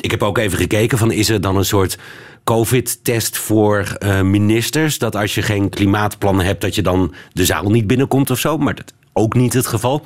ik 0.00 0.10
heb 0.10 0.22
ook 0.22 0.38
even 0.38 0.58
gekeken 0.58 0.98
van 0.98 1.12
is 1.12 1.28
er 1.28 1.40
dan 1.40 1.56
een 1.56 1.64
soort 1.64 1.98
COVID-test 2.44 3.38
voor 3.38 3.96
eh, 3.98 4.20
ministers? 4.20 4.98
Dat 4.98 5.16
als 5.16 5.34
je 5.34 5.42
geen 5.42 5.68
klimaatplannen 5.68 6.46
hebt, 6.46 6.60
dat 6.60 6.74
je 6.74 6.82
dan 6.82 7.14
de 7.32 7.44
zaal 7.44 7.70
niet 7.70 7.86
binnenkomt 7.86 8.30
of 8.30 8.38
zo. 8.38 8.58
Maar 8.58 8.74
dat 8.74 8.92
ook 9.12 9.34
niet 9.34 9.52
het 9.52 9.66
geval. 9.66 10.02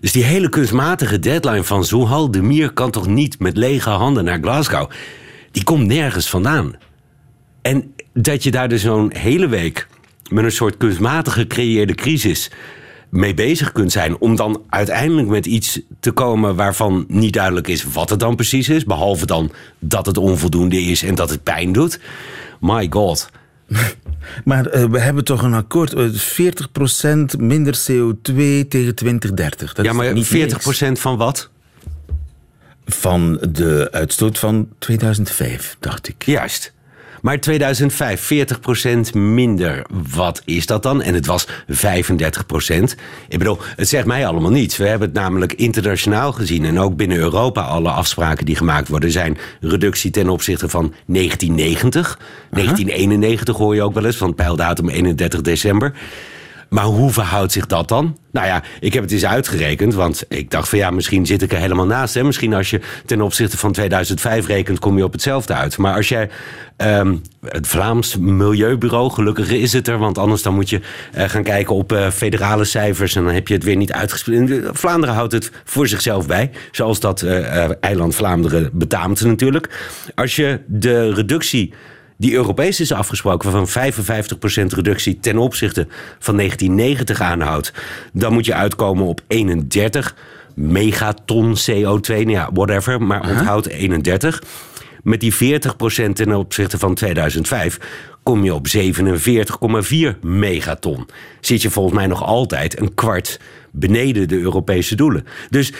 Dus 0.00 0.12
die 0.12 0.24
hele 0.24 0.48
kunstmatige 0.48 1.18
deadline 1.18 1.64
van 1.64 1.84
Zohal 1.84 2.30
de 2.30 2.42
Mier 2.42 2.72
kan 2.72 2.90
toch 2.90 3.06
niet 3.06 3.38
met 3.38 3.56
lege 3.56 3.90
handen 3.90 4.24
naar 4.24 4.38
Glasgow? 4.40 4.90
Die 5.50 5.64
komt 5.64 5.86
nergens 5.86 6.30
vandaan. 6.30 6.74
En 7.62 7.94
dat 8.12 8.42
je 8.42 8.50
daar 8.50 8.68
dus 8.68 8.82
zo'n 8.82 9.12
hele 9.16 9.48
week 9.48 9.88
met 10.30 10.44
een 10.44 10.52
soort 10.52 10.76
kunstmatig 10.76 11.32
gecreëerde 11.32 11.94
crisis 11.94 12.50
mee 13.12 13.34
bezig 13.34 13.72
kunt 13.72 13.92
zijn. 13.92 14.18
Om 14.18 14.36
dan 14.36 14.62
uiteindelijk 14.68 15.28
met 15.28 15.46
iets 15.46 15.80
te 16.00 16.10
komen 16.10 16.54
waarvan 16.54 17.04
niet 17.08 17.32
duidelijk 17.32 17.68
is 17.68 17.84
wat 17.84 18.10
het 18.10 18.20
dan 18.20 18.36
precies 18.36 18.68
is. 18.68 18.84
Behalve 18.84 19.26
dan 19.26 19.52
dat 19.78 20.06
het 20.06 20.16
onvoldoende 20.18 20.80
is 20.80 21.02
en 21.02 21.14
dat 21.14 21.30
het 21.30 21.42
pijn 21.42 21.72
doet. 21.72 22.00
My 22.60 22.86
god. 22.90 23.28
Maar 24.44 24.66
eh, 24.66 24.84
we 24.84 24.98
hebben 24.98 25.24
toch 25.24 25.42
een 25.42 25.54
akkoord. 25.54 25.92
eh, 25.92 26.08
40% 27.34 27.38
minder 27.38 27.74
CO2 27.74 28.34
tegen 28.68 28.94
2030. 28.94 29.72
Dat 29.72 29.84
ja, 29.84 29.90
is 29.90 29.96
maar 29.96 30.12
niet 30.12 30.26
40% 30.26 30.30
niks. 30.30 31.00
van 31.00 31.16
wat? 31.16 31.50
van 32.86 33.38
de 33.50 33.88
uitstoot 33.90 34.38
van 34.38 34.68
2005, 34.78 35.76
dacht 35.80 36.08
ik. 36.08 36.24
Juist. 36.24 36.72
Maar 37.22 37.40
2005, 37.40 38.30
40% 39.12 39.12
minder. 39.12 39.86
Wat 40.14 40.42
is 40.44 40.66
dat 40.66 40.82
dan? 40.82 41.02
En 41.02 41.14
het 41.14 41.26
was 41.26 41.46
35%. 41.48 41.50
Ik 43.28 43.38
bedoel, 43.38 43.58
het 43.76 43.88
zegt 43.88 44.06
mij 44.06 44.26
allemaal 44.26 44.50
niets. 44.50 44.76
We 44.76 44.86
hebben 44.86 45.08
het 45.08 45.16
namelijk 45.16 45.52
internationaal 45.52 46.32
gezien. 46.32 46.64
En 46.64 46.78
ook 46.78 46.96
binnen 46.96 47.16
Europa, 47.18 47.60
alle 47.60 47.90
afspraken 47.90 48.44
die 48.44 48.56
gemaakt 48.56 48.88
worden, 48.88 49.10
zijn 49.10 49.38
reductie 49.60 50.10
ten 50.10 50.28
opzichte 50.28 50.68
van 50.68 50.94
1990. 51.06 52.18
1991 52.50 53.56
hoor 53.56 53.74
je 53.74 53.82
ook 53.82 53.94
wel 53.94 54.04
eens, 54.04 54.16
van 54.16 54.34
pijldatum 54.34 54.88
31 54.88 55.40
december. 55.40 55.92
Maar 56.72 56.84
hoe 56.84 57.10
verhoudt 57.10 57.52
zich 57.52 57.66
dat 57.66 57.88
dan? 57.88 58.16
Nou 58.30 58.46
ja, 58.46 58.62
ik 58.80 58.92
heb 58.92 59.02
het 59.02 59.12
eens 59.12 59.26
uitgerekend, 59.26 59.94
want 59.94 60.24
ik 60.28 60.50
dacht 60.50 60.68
van 60.68 60.78
ja, 60.78 60.90
misschien 60.90 61.26
zit 61.26 61.42
ik 61.42 61.52
er 61.52 61.58
helemaal 61.58 61.86
naast. 61.86 62.14
Hè? 62.14 62.24
Misschien 62.24 62.54
als 62.54 62.70
je 62.70 62.80
ten 63.06 63.20
opzichte 63.20 63.58
van 63.58 63.72
2005 63.72 64.46
rekent, 64.46 64.78
kom 64.78 64.96
je 64.96 65.04
op 65.04 65.12
hetzelfde 65.12 65.54
uit. 65.54 65.78
Maar 65.78 65.94
als 65.94 66.08
jij 66.08 66.30
ehm, 66.76 67.16
het 67.44 67.66
Vlaams 67.66 68.16
Milieubureau, 68.16 69.10
gelukkig 69.10 69.50
is 69.50 69.72
het 69.72 69.88
er, 69.88 69.98
want 69.98 70.18
anders 70.18 70.42
dan 70.42 70.54
moet 70.54 70.70
je 70.70 70.80
eh, 71.12 71.28
gaan 71.28 71.42
kijken 71.42 71.74
op 71.74 71.92
eh, 71.92 72.08
federale 72.10 72.64
cijfers 72.64 73.14
en 73.14 73.24
dan 73.24 73.34
heb 73.34 73.48
je 73.48 73.54
het 73.54 73.64
weer 73.64 73.76
niet 73.76 73.92
uitgesproken. 73.92 74.76
Vlaanderen 74.76 75.14
houdt 75.14 75.32
het 75.32 75.50
voor 75.64 75.88
zichzelf 75.88 76.26
bij, 76.26 76.50
zoals 76.70 77.00
dat 77.00 77.22
eh, 77.22 77.64
eh, 77.64 77.70
eiland 77.80 78.14
Vlaanderen 78.14 78.70
betaamt 78.72 79.24
natuurlijk. 79.24 79.68
Als 80.14 80.36
je 80.36 80.60
de 80.66 81.14
reductie 81.14 81.72
die 82.22 82.32
Europees 82.32 82.80
is 82.80 82.92
afgesproken 82.92 83.50
van 83.50 83.68
55% 83.68 84.66
reductie 84.66 85.18
ten 85.20 85.38
opzichte 85.38 85.86
van 86.18 86.36
1990 86.36 87.20
aanhoudt, 87.20 87.72
dan 88.12 88.32
moet 88.32 88.46
je 88.46 88.54
uitkomen 88.54 89.06
op 89.06 89.20
31 89.26 90.16
megaton 90.54 91.56
CO2. 91.56 92.06
Nou 92.06 92.30
ja, 92.30 92.50
whatever, 92.52 93.02
maar 93.02 93.30
onthoud 93.30 93.66
31. 93.66 94.42
Met 95.02 95.20
die 95.20 95.34
40% 95.34 95.36
ten 96.12 96.34
opzichte 96.34 96.78
van 96.78 96.94
2005 96.94 97.78
kom 98.22 98.44
je 98.44 98.54
op 98.54 98.66
47,4 100.14 100.20
megaton. 100.20 101.08
Zit 101.40 101.62
je 101.62 101.70
volgens 101.70 101.94
mij 101.94 102.06
nog 102.06 102.24
altijd 102.24 102.80
een 102.80 102.94
kwart 102.94 103.40
beneden 103.70 104.28
de 104.28 104.38
Europese 104.38 104.94
doelen. 104.94 105.26
Dus 105.50 105.72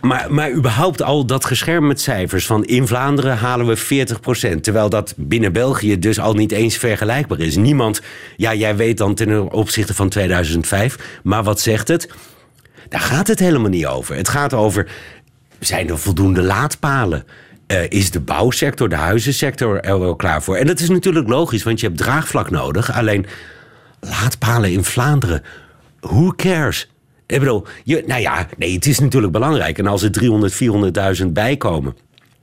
maar, 0.00 0.34
maar 0.34 0.52
überhaupt 0.52 1.02
al 1.02 1.24
dat 1.26 1.44
gescherm 1.44 1.86
met 1.86 2.00
cijfers 2.00 2.46
van 2.46 2.64
in 2.64 2.86
Vlaanderen 2.86 3.36
halen 3.36 3.66
we 3.66 4.06
40%. 4.56 4.60
Terwijl 4.60 4.88
dat 4.88 5.14
binnen 5.16 5.52
België 5.52 5.98
dus 5.98 6.20
al 6.20 6.34
niet 6.34 6.52
eens 6.52 6.76
vergelijkbaar 6.76 7.40
is. 7.40 7.56
Niemand, 7.56 8.00
ja, 8.36 8.54
jij 8.54 8.76
weet 8.76 8.98
dan 8.98 9.14
ten 9.14 9.50
opzichte 9.52 9.94
van 9.94 10.08
2005. 10.08 11.20
Maar 11.22 11.42
wat 11.42 11.60
zegt 11.60 11.88
het? 11.88 12.08
Daar 12.88 13.00
gaat 13.00 13.28
het 13.28 13.38
helemaal 13.38 13.70
niet 13.70 13.86
over. 13.86 14.16
Het 14.16 14.28
gaat 14.28 14.54
over, 14.54 14.90
zijn 15.58 15.88
er 15.88 15.98
voldoende 15.98 16.42
laadpalen? 16.42 17.24
Eh, 17.66 17.88
is 17.88 18.10
de 18.10 18.20
bouwsector, 18.20 18.88
de 18.88 18.96
huizensector 18.96 19.80
er 19.80 20.00
wel 20.00 20.16
klaar 20.16 20.42
voor? 20.42 20.56
En 20.56 20.66
dat 20.66 20.80
is 20.80 20.88
natuurlijk 20.88 21.28
logisch, 21.28 21.62
want 21.62 21.80
je 21.80 21.86
hebt 21.86 21.98
draagvlak 21.98 22.50
nodig. 22.50 22.92
Alleen 22.92 23.26
laadpalen 24.00 24.72
in 24.72 24.84
Vlaanderen, 24.84 25.42
who 26.00 26.32
cares? 26.36 26.91
Ik 27.32 27.38
bedoel, 27.38 27.64
je, 27.84 28.02
nou 28.06 28.20
ja, 28.20 28.48
nee, 28.58 28.74
het 28.74 28.86
is 28.86 28.98
natuurlijk 28.98 29.32
belangrijk. 29.32 29.78
En 29.78 29.86
als 29.86 30.02
er 30.02 30.12
300, 30.12 30.52
400.000 31.20 31.26
bijkomen 31.26 31.96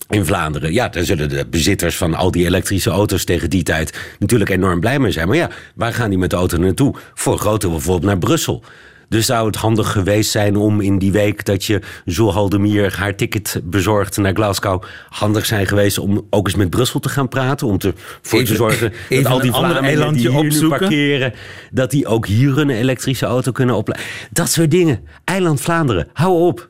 in 0.10 0.26
Vlaanderen, 0.26 0.74
ja, 0.74 0.90
dan 0.90 1.04
zullen 1.04 1.30
de 1.30 1.46
bezitters 1.50 1.98
van 1.98 2.14
al 2.14 2.32
die 2.32 2.46
elektrische 2.46 2.90
auto's 2.90 3.24
tegen 3.24 3.50
die 3.50 3.64
tijd 3.64 4.16
natuurlijk 4.20 4.50
enorm 4.50 4.80
blij 4.80 5.00
mee 5.00 5.12
zijn. 5.12 5.28
Maar 5.28 5.38
ja, 5.38 5.50
waar 5.76 5.94
gaan 5.94 6.10
die 6.10 6.20
met 6.20 6.30
de 6.30 6.36
auto 6.36 6.58
naartoe? 6.58 6.96
Voor 7.14 7.58
deel 7.60 7.70
bijvoorbeeld 7.70 8.06
naar 8.06 8.18
Brussel. 8.18 8.64
Dus 9.10 9.26
zou 9.26 9.48
het 9.48 9.56
handig 9.56 9.92
geweest 9.92 10.32
zijn 10.32 10.56
om 10.56 10.82
in 10.82 11.00
die 11.00 11.12
week 11.12 11.46
dat 11.46 11.66
je 11.66 11.82
Zoal 12.06 12.50
de 12.50 12.60
Mier 12.60 12.96
haar 12.98 13.16
ticket 13.16 13.62
bezorgt 13.64 14.18
naar 14.18 14.34
Glasgow, 14.34 14.84
handig 15.10 15.46
zijn 15.46 15.68
geweest 15.68 16.00
om 16.00 16.28
ook 16.30 16.48
eens 16.48 16.56
met 16.56 16.70
Brussel 16.70 17.00
te 17.00 17.10
gaan 17.10 17.28
praten. 17.28 17.68
Om 17.68 17.78
te, 17.78 17.94
voor 18.22 18.44
te 18.44 18.56
zorgen 18.56 18.94
dat 19.10 19.26
al 19.26 19.42
die 19.42 19.52
Vlamingen 19.52 20.14
die 20.14 20.22
hier 20.22 20.32
nu 20.32 20.48
opzoeken. 20.48 20.80
parkeren, 20.80 21.34
dat 21.72 21.92
die 21.92 22.08
ook 22.08 22.28
hier 22.28 22.58
een 22.58 22.70
elektrische 22.70 23.26
auto 23.26 23.52
kunnen 23.52 23.76
opleiden. 23.76 24.10
Dat 24.32 24.52
soort 24.52 24.72
dingen. 24.72 25.00
Eiland 25.24 25.62
Vlaanderen, 25.62 26.08
hou 26.14 26.48
op. 26.48 26.70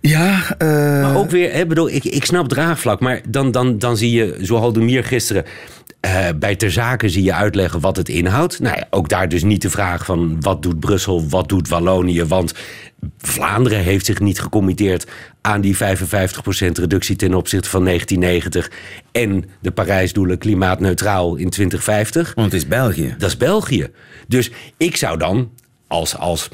Ja, 0.00 0.54
eh, 0.58 0.68
Maar 0.68 1.16
ook 1.16 1.30
weer, 1.30 1.52
hè, 1.52 1.66
bedoel, 1.66 1.90
ik, 1.90 2.04
ik 2.04 2.24
snap 2.24 2.48
draagvlak, 2.48 3.00
maar 3.00 3.20
dan, 3.28 3.50
dan, 3.50 3.78
dan 3.78 3.96
zie 3.96 4.10
je, 4.10 4.36
zoals 4.40 4.72
de 4.72 4.80
Mier 4.80 5.04
gisteren, 5.04 5.44
eh, 6.04 6.28
bij 6.36 6.56
ter 6.56 6.70
zake 6.70 7.08
zie 7.08 7.22
je 7.22 7.34
uitleggen 7.34 7.80
wat 7.80 7.96
het 7.96 8.08
inhoudt. 8.08 8.60
Nou 8.60 8.76
ja, 8.76 8.86
ook 8.90 9.08
daar 9.08 9.28
dus 9.28 9.42
niet 9.42 9.62
de 9.62 9.70
vraag 9.70 10.04
van 10.04 10.36
wat 10.40 10.62
doet 10.62 10.80
Brussel, 10.80 11.28
wat 11.28 11.48
doet 11.48 11.68
Wallonië, 11.68 12.24
want 12.24 12.54
Vlaanderen 13.18 13.78
heeft 13.78 14.06
zich 14.06 14.20
niet 14.20 14.40
gecommitteerd 14.40 15.06
aan 15.40 15.60
die 15.60 15.76
55% 15.76 15.78
reductie 16.72 17.16
ten 17.16 17.34
opzichte 17.34 17.68
van 17.68 17.84
1990 17.84 18.70
en 19.12 19.44
de 19.60 19.70
Parijsdoelen 19.70 20.38
klimaatneutraal 20.38 21.36
in 21.36 21.50
2050. 21.50 22.32
want 22.34 22.52
het 22.52 22.62
is 22.62 22.68
België. 22.68 23.14
Dat 23.18 23.28
is 23.28 23.36
België. 23.36 23.88
Dus 24.28 24.50
ik 24.76 24.96
zou 24.96 25.18
dan 25.18 25.50
als, 25.86 26.16
als 26.16 26.48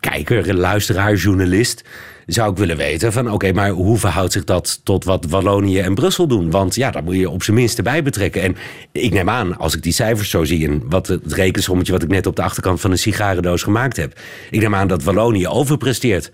kijker, 0.00 0.54
luisteraar, 0.54 1.14
journalist... 1.14 1.84
zou 2.26 2.50
ik 2.50 2.56
willen 2.56 2.76
weten 2.76 3.12
van 3.12 3.32
oké, 3.32 3.52
maar 3.52 3.70
hoe 3.70 3.98
verhoudt 3.98 4.32
zich 4.32 4.44
dat 4.44 4.80
tot 4.82 5.04
wat 5.04 5.26
Wallonië 5.28 5.78
en 5.78 5.94
Brussel 5.94 6.26
doen? 6.26 6.50
Want 6.50 6.74
ja, 6.74 6.90
dat 6.90 7.04
moet 7.04 7.16
je 7.16 7.30
op 7.30 7.42
zijn 7.42 7.56
minst 7.56 7.76
erbij 7.76 8.02
betrekken. 8.02 8.42
En 8.42 8.56
ik 8.92 9.12
neem 9.12 9.30
aan, 9.30 9.56
als 9.56 9.74
ik 9.76 9.82
die 9.82 9.92
cijfers 9.92 10.30
zo 10.30 10.44
zie... 10.44 10.68
en 10.68 10.82
wat 10.88 11.06
het 11.06 11.32
rekensommetje 11.32 11.92
wat 11.92 12.02
ik 12.02 12.08
net 12.08 12.26
op 12.26 12.36
de 12.36 12.42
achterkant 12.42 12.80
van 12.80 12.90
een 12.90 12.98
sigarendoos 12.98 13.62
gemaakt 13.62 13.96
heb... 13.96 14.20
ik 14.50 14.60
neem 14.60 14.74
aan 14.74 14.88
dat 14.88 15.02
Wallonië 15.02 15.48
overpresteert. 15.48 16.30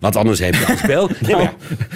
Want 0.00 0.16
anders 0.16 0.38
heb 0.38 0.54
je 0.54 0.66
als 0.66 0.80
België... 0.96 1.32
Maar 1.32 1.54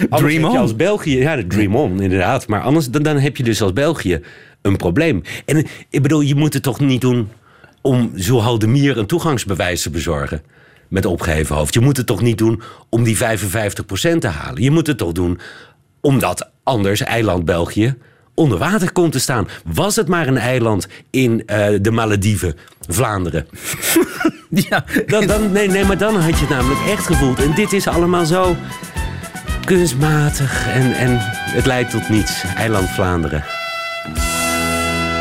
ja, 0.09 0.17
dream 0.17 0.45
on. 0.45 0.57
als 0.57 0.75
België... 0.75 1.17
Ja, 1.17 1.35
de 1.35 1.47
dream 1.47 1.75
on, 1.75 2.01
inderdaad. 2.01 2.47
Maar 2.47 2.61
anders 2.61 2.89
dan, 2.89 3.03
dan 3.03 3.17
heb 3.17 3.37
je 3.37 3.43
dus 3.43 3.61
als 3.61 3.73
België 3.73 4.21
een 4.61 4.77
probleem. 4.77 5.21
En 5.45 5.65
ik 5.89 6.01
bedoel, 6.01 6.21
je 6.21 6.35
moet 6.35 6.53
het 6.53 6.63
toch 6.63 6.79
niet 6.79 7.01
doen 7.01 7.29
om 7.81 8.11
Zohaldemir 8.15 8.97
een 8.97 9.05
toegangsbewijs 9.05 9.81
te 9.81 9.89
bezorgen. 9.89 10.41
Met 10.89 11.05
opgeheven 11.05 11.55
hoofd. 11.55 11.73
Je 11.73 11.79
moet 11.79 11.97
het 11.97 12.05
toch 12.05 12.21
niet 12.21 12.37
doen 12.37 12.61
om 12.89 13.03
die 13.03 13.17
55% 13.17 13.19
te 14.19 14.27
halen. 14.27 14.63
Je 14.63 14.71
moet 14.71 14.87
het 14.87 14.97
toch 14.97 15.11
doen 15.11 15.39
omdat 16.01 16.49
anders 16.63 17.01
eiland 17.01 17.45
België 17.45 17.95
onder 18.33 18.57
water 18.57 18.91
komt 18.91 19.11
te 19.11 19.19
staan. 19.19 19.47
Was 19.65 19.95
het 19.95 20.07
maar 20.07 20.27
een 20.27 20.37
eiland 20.37 20.87
in 21.09 21.43
eh, 21.45 21.67
de 21.81 21.91
Malediven, 21.91 22.55
Vlaanderen. 22.87 23.47
Ja, 24.69 24.85
Dan, 25.05 25.27
dan, 25.27 25.51
nee, 25.51 25.67
nee, 25.67 25.85
maar 25.85 25.97
dan 25.97 26.15
had 26.15 26.33
je 26.33 26.45
het 26.45 26.49
namelijk 26.49 26.85
echt 26.87 27.05
gevoeld. 27.05 27.39
En 27.39 27.53
dit 27.55 27.73
is 27.73 27.87
allemaal 27.87 28.25
zo 28.25 28.55
kunstmatig 29.65 30.67
en, 30.67 30.93
en 30.93 31.17
het 31.29 31.65
leidt 31.65 31.91
tot 31.91 32.09
niets. 32.09 32.43
Eiland 32.55 32.89
Vlaanderen. 32.89 33.43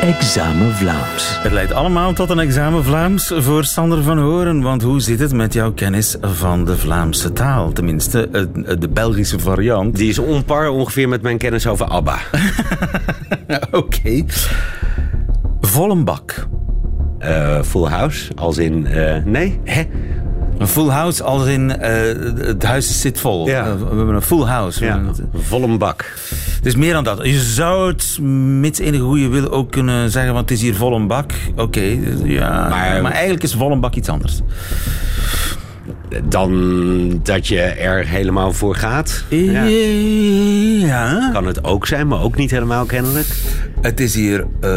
Examen 0.00 0.74
Vlaams. 0.74 1.38
Het 1.42 1.52
leidt 1.52 1.72
allemaal 1.72 2.12
tot 2.12 2.30
een 2.30 2.38
examen 2.38 2.84
Vlaams 2.84 3.32
voor 3.36 3.64
Sander 3.64 4.02
van 4.02 4.18
Horen. 4.18 4.62
Want 4.62 4.82
hoe 4.82 5.00
zit 5.00 5.18
het 5.20 5.32
met 5.32 5.52
jouw 5.52 5.72
kennis 5.72 6.16
van 6.20 6.64
de 6.64 6.76
Vlaamse 6.76 7.32
taal? 7.32 7.72
Tenminste, 7.72 8.28
de 8.78 8.88
Belgische 8.88 9.38
variant. 9.38 9.96
Die 9.96 10.08
is 10.08 10.18
onpar 10.18 10.68
ongeveer 10.68 11.08
met 11.08 11.22
mijn 11.22 11.38
kennis 11.38 11.66
over 11.66 11.86
ABBA. 11.86 12.18
Oké. 13.70 14.24
Volle 15.60 16.02
bak. 16.02 16.46
Eh, 17.18 17.62
full 17.62 17.88
House, 17.88 18.30
als 18.34 18.58
in... 18.58 18.86
eh, 18.86 19.24
nee? 19.24 19.60
Hè? 19.64 19.82
Een 20.58 20.66
full 20.68 20.88
house 20.88 21.22
als 21.22 21.46
in 21.46 21.80
eh, 21.80 21.90
het 22.46 22.62
huis 22.62 23.00
zit 23.00 23.20
vol. 23.20 23.46
Ja. 23.48 23.64
Eh, 23.66 23.72
we 23.90 23.96
hebben 23.96 24.14
een 24.14 24.22
full 24.22 24.44
house. 24.44 24.84
Ja, 24.84 25.00
volle 25.34 25.76
bak. 25.78 26.12
Het 26.56 26.66
is 26.66 26.74
meer 26.76 26.92
dan 26.92 27.04
dat. 27.04 27.18
Je 27.22 27.40
zou 27.40 27.88
het 27.88 28.18
met 28.60 28.78
enige 28.78 29.02
goede 29.02 29.28
wil 29.28 29.50
ook 29.50 29.70
kunnen 29.70 30.10
zeggen, 30.10 30.32
want 30.34 30.48
het 30.48 30.58
is 30.58 30.64
hier 30.64 30.74
vol 30.74 30.94
een 30.94 31.06
bak. 31.06 31.32
Oké, 31.56 31.96
ja. 32.24 32.68
Maar, 32.68 33.02
Maar- 33.02 33.12
eigenlijk 33.12 33.42
is 33.42 33.54
vol 33.54 33.72
een 33.72 33.80
bak 33.80 33.94
iets 33.94 34.08
anders. 34.08 34.40
Dan 36.24 37.20
dat 37.22 37.46
je 37.46 37.60
er 37.60 38.06
helemaal 38.06 38.52
voor 38.52 38.74
gaat. 38.74 39.24
Ja. 39.28 39.62
Ja. 40.86 41.30
Kan 41.32 41.46
het 41.46 41.64
ook 41.64 41.86
zijn, 41.86 42.08
maar 42.08 42.22
ook 42.22 42.36
niet 42.36 42.50
helemaal 42.50 42.84
kennelijk. 42.84 43.26
Het 43.80 44.00
is 44.00 44.14
hier 44.14 44.46
eh 44.60 44.68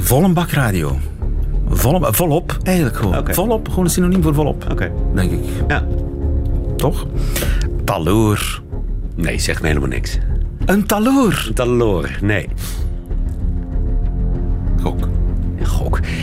vol 0.00 0.24
een 0.24 0.34
bak 0.34 0.50
radio. 0.50 0.98
Vol, 1.74 2.00
volop, 2.12 2.58
eigenlijk 2.62 2.96
gewoon. 2.96 3.34
Volop, 3.34 3.68
gewoon 3.68 3.84
een 3.84 3.90
synoniem 3.90 4.22
voor 4.22 4.34
volop. 4.34 4.66
Oké. 4.70 4.92
Denk 5.14 5.30
ik. 5.32 5.40
Ja. 5.68 5.86
Toch? 6.76 7.06
Taloor. 7.84 8.62
Nee, 9.16 9.38
zegt 9.38 9.60
me 9.62 9.68
helemaal 9.68 9.88
niks. 9.88 10.18
Een 10.66 10.86
taloor. 10.86 11.50
Taloor, 11.54 12.18
nee. 12.20 12.48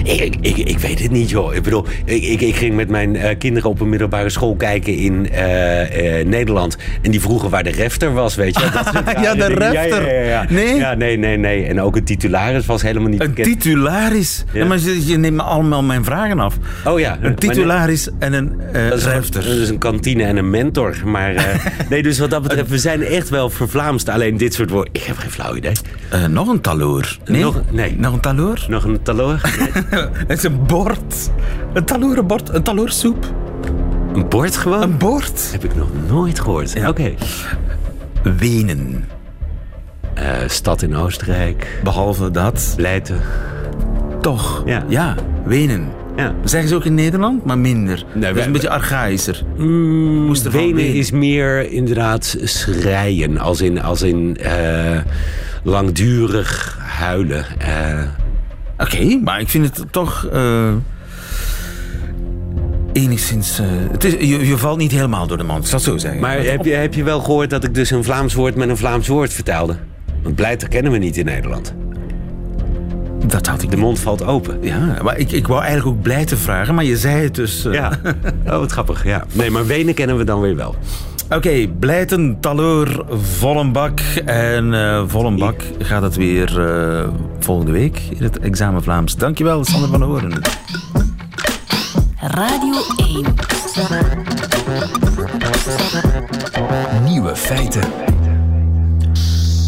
Ik, 0.04 0.36
ik, 0.42 0.58
ik 0.58 0.80
weet 0.80 1.00
het 1.02 1.12
niet, 1.12 1.30
joh. 1.30 1.56
Ik 1.56 1.64
bedoel, 1.64 1.86
ik, 2.06 2.42
ik, 2.42 2.56
ging 2.56 2.76
met 2.76 2.90
mijn 2.90 3.16
eh, 3.16 3.38
kinderen 3.38 3.70
op 3.70 3.80
een 3.82 3.90
middelbare 3.90 4.30
school 4.30 4.56
kijken 4.56 4.96
in 4.96 5.30
eh, 5.32 6.20
eh, 6.20 6.28
Nederland. 6.28 6.78
En 7.02 7.12
die 7.12 7.22
vroegen 7.22 7.50
waar 7.50 7.64
de 7.64 7.70
refter 7.72 8.14
was, 8.14 8.36
weet 8.36 8.60
je. 8.60 8.70
Dat 8.74 8.90
soort 8.94 9.20
Ja, 9.26 9.36
de 9.36 9.46
refter. 9.46 10.14
Ja, 10.16 10.22
ja. 10.22 10.46
Nee? 10.50 10.76
Ja, 10.76 10.94
nee, 10.94 11.18
nee, 11.18 11.38
nee. 11.38 11.66
En 11.66 11.82
ook 11.82 11.96
een 11.96 12.04
titularis 12.04 12.66
was 12.66 12.82
helemaal 12.82 13.10
niet 13.10 13.22
Een 13.22 13.28
bekend. 13.34 13.48
titularis. 13.62 14.44
Ja. 14.54 14.66
maar 14.66 14.80
je, 14.80 15.06
je 15.08 15.18
neemt 15.18 15.36
me 15.36 15.42
allemaal 15.44 15.84
mijn 15.84 16.04
vragen 16.04 16.40
af. 16.40 16.58
Oh 16.86 17.00
ja. 17.00 17.18
Een 17.22 17.36
titularis 17.36 18.10
en 18.20 18.34
een 18.34 18.52
Dat 18.90 19.04
refter. 19.04 19.44
dat 19.44 19.54
is 19.56 19.70
een 19.70 19.78
kantine 19.78 20.24
en 20.24 20.38
een 20.38 20.50
mentor. 20.50 20.96
Maar 21.06 21.34
nee, 21.90 22.04
dus 22.04 22.20
wat 22.20 22.30
dat 22.30 22.42
betreft, 22.42 22.70
we 22.70 22.78
zijn 22.78 23.04
echt 23.04 23.30
wel 23.30 23.50
vervlaamst. 23.50 24.10
Alleen 24.10 24.38
dit 24.38 24.54
soort 24.54 24.70
woorden, 24.70 24.94
ik 24.94 25.04
heb 25.04 25.18
geen 25.18 25.32
flauw 25.32 25.56
idee. 25.56 25.72
Nog 26.30 26.48
een 26.48 26.62
taloor. 26.62 27.18
Nee? 27.26 27.42
Nog- 27.42 27.62
nee. 27.72 27.96
Nog 27.98 28.14
een 28.14 28.20
taloor? 28.20 28.66
Nog 28.68 28.84
een 28.84 29.02
taloor? 29.02 29.42
Het 30.28 30.38
is 30.38 30.44
een 30.44 30.66
bord. 30.66 31.30
Een 31.74 31.86
taloorenbord. 31.86 32.50
Een 32.50 32.64
taloorsoep. 32.64 33.34
Een 34.14 34.30
bord 34.30 34.58
gewoon? 34.58 34.82
Een 34.82 34.98
bord. 34.98 35.52
Heb 35.52 35.64
ik 35.64 35.76
nog 35.76 35.88
nooit 36.08 36.40
gehoord. 36.40 36.72
Ja. 36.74 36.90
Oké. 36.90 37.14
Wenen. 38.38 39.06
Eh, 40.14 40.32
stad 40.48 40.82
in 40.82 40.96
Oostenrijk. 40.96 41.80
Behalve 41.84 42.32
dat. 42.32 42.74
Leiden. 42.78 43.22
Toch. 44.22 44.64
Ja. 44.66 44.84
Ja, 44.88 45.16
Wenen. 45.46 45.88
Ja. 46.16 46.34
Zeggen 46.44 46.70
ze 46.70 46.76
ook 46.76 46.86
in 46.86 46.94
Nederland, 46.94 47.46
maar 47.46 47.58
minder. 47.58 48.06
dat 48.16 48.36
is 48.36 48.46
een 48.46 48.52
beetje 48.52 48.70
archaïscher. 48.70 49.44
Mm, 49.58 50.34
Wenen 50.52 50.94
is 50.94 51.12
meer 51.12 51.72
inderdaad 51.72 52.38
schreien. 52.44 53.38
Als 53.38 53.62
in, 53.62 53.82
als 53.82 54.02
in 54.02 54.38
eh, 54.38 54.98
langdurig 55.64 56.78
huilen. 56.82 57.46
Eh, 57.58 58.00
Oké, 58.80 59.20
maar 59.24 59.40
ik 59.40 59.50
vind 59.50 59.78
het 59.78 59.92
toch... 59.92 60.26
eh, 60.26 60.74
enigszins... 62.94 63.60
eh, 63.60 63.66
het 63.92 64.04
is, 64.04 64.14
je, 64.48 64.58
valt 64.58 64.78
niet 64.78 64.92
helemaal 64.92 65.28
door 65.28 65.38
de 65.38 65.44
mand, 65.44 65.64
ik 65.64 65.70
zal 65.70 65.80
het 65.80 65.88
zo 65.88 65.98
zeggen. 65.98 66.22
maar 66.22 66.44
heb 66.44 66.66
je, 66.66 66.72
heb 66.74 66.94
je 66.94 67.04
wel 67.04 67.20
gehoord 67.20 67.50
dat 67.50 67.64
ik 67.64 67.74
dus 67.74 67.90
een 67.92 68.04
Vlaams 68.04 68.34
woord 68.34 68.56
met 68.56 68.70
een 68.70 68.78
Vlaams 68.78 69.08
woord 69.08 69.34
vertaalde? 69.34 69.76
Want 70.24 70.36
blijter 70.36 70.68
kennen 70.68 70.92
we 70.92 70.98
niet 70.98 71.18
in 71.18 71.26
Nederland. 71.26 71.74
Dat 73.30 73.48
had 73.48 73.62
ik 73.62 73.72
De 73.72 73.78
mond 73.78 74.00
valt 74.00 74.24
open. 74.26 74.58
Ja, 74.62 74.98
maar 75.04 75.18
ik, 75.18 75.32
ik 75.32 75.48
wou 75.48 75.62
eigenlijk 75.64 75.98
ook 75.98 76.02
blij 76.04 76.26
te 76.26 76.38
vragen, 76.38 76.76
maar 76.76 76.84
je 76.84 76.98
zei 76.98 77.24
het 77.24 77.36
dus. 77.36 77.66
eh. 77.66 77.74
Ja, 77.74 77.92
oh, 78.48 78.58
wat 78.58 78.72
grappig. 78.72 79.04
Ja. 79.06 79.24
Nee, 79.32 79.50
maar 79.52 79.66
Wenen 79.66 79.94
kennen 79.94 80.18
we 80.18 80.24
dan 80.24 80.42
weer 80.42 80.56
wel. 80.56 80.76
Oké, 81.30 81.68
Blijten, 81.80 82.38
Taloor, 82.40 83.06
Vollenbak. 83.38 84.00
En 84.26 84.74
eh 84.74 85.04
Vollenbak 85.08 85.62
gaat 85.80 86.02
het 86.02 86.16
weer 86.16 86.70
eh, 86.70 87.08
volgende 87.40 87.72
week 87.72 88.02
in 88.18 88.24
het 88.24 88.40
examen 88.40 88.84
Vlaams. 88.84 89.16
Dankjewel, 89.16 89.64
Sander 89.66 89.90
van 89.90 90.02
Horen. 90.02 90.42
Radio 92.22 92.74
1. 93.14 93.26
Nieuwe 97.04 97.36
feiten. 97.36 97.82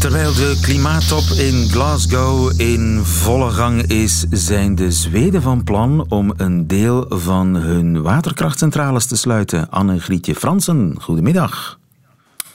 Terwijl 0.02 0.32
de 0.32 0.58
klimaattop 0.62 1.24
in 1.38 1.68
Glasgow 1.70 2.60
in 2.60 3.00
volle 3.04 3.50
gang 3.50 3.82
is, 3.82 4.26
zijn 4.30 4.74
de 4.74 4.90
Zweden 4.90 5.42
van 5.42 5.64
plan 5.64 6.06
om 6.08 6.32
een 6.36 6.66
deel 6.66 7.06
van 7.08 7.54
hun 7.54 8.02
waterkrachtcentrales 8.02 9.06
te 9.06 9.16
sluiten. 9.16 9.70
Anne-Grietje 9.70 10.34
Fransen, 10.34 10.96
goedemiddag. 11.00 11.78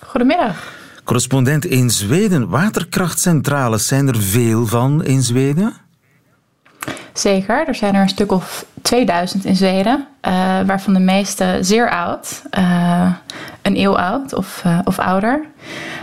Goedemiddag. 0.06 0.74
Correspondent 1.04 1.66
in 1.66 1.90
Zweden. 1.90 2.50
Waterkrachtcentrales, 2.50 3.88
zijn 3.88 4.08
er 4.08 4.22
veel 4.22 4.66
van 4.66 5.04
in 5.04 5.22
Zweden? 5.22 5.74
Zeker, 7.14 7.68
er 7.68 7.76
zijn 7.76 7.96
er 7.96 8.02
een 8.02 8.10
stuk 8.10 8.32
of 8.32 8.66
2000 8.82 9.46
in 9.46 9.56
Zweden, 9.56 10.08
eh, 10.22 10.34
waarvan 10.66 10.94
de 10.94 11.00
meeste 11.00 11.58
zeer 11.62 11.90
oud, 11.90 12.42
eh, 12.50 13.14
een 13.62 13.80
eeuw 13.80 13.98
oud 13.98 14.34
of, 14.34 14.62
eh, 14.64 14.80
of 14.84 15.00
ouder. 15.00 15.46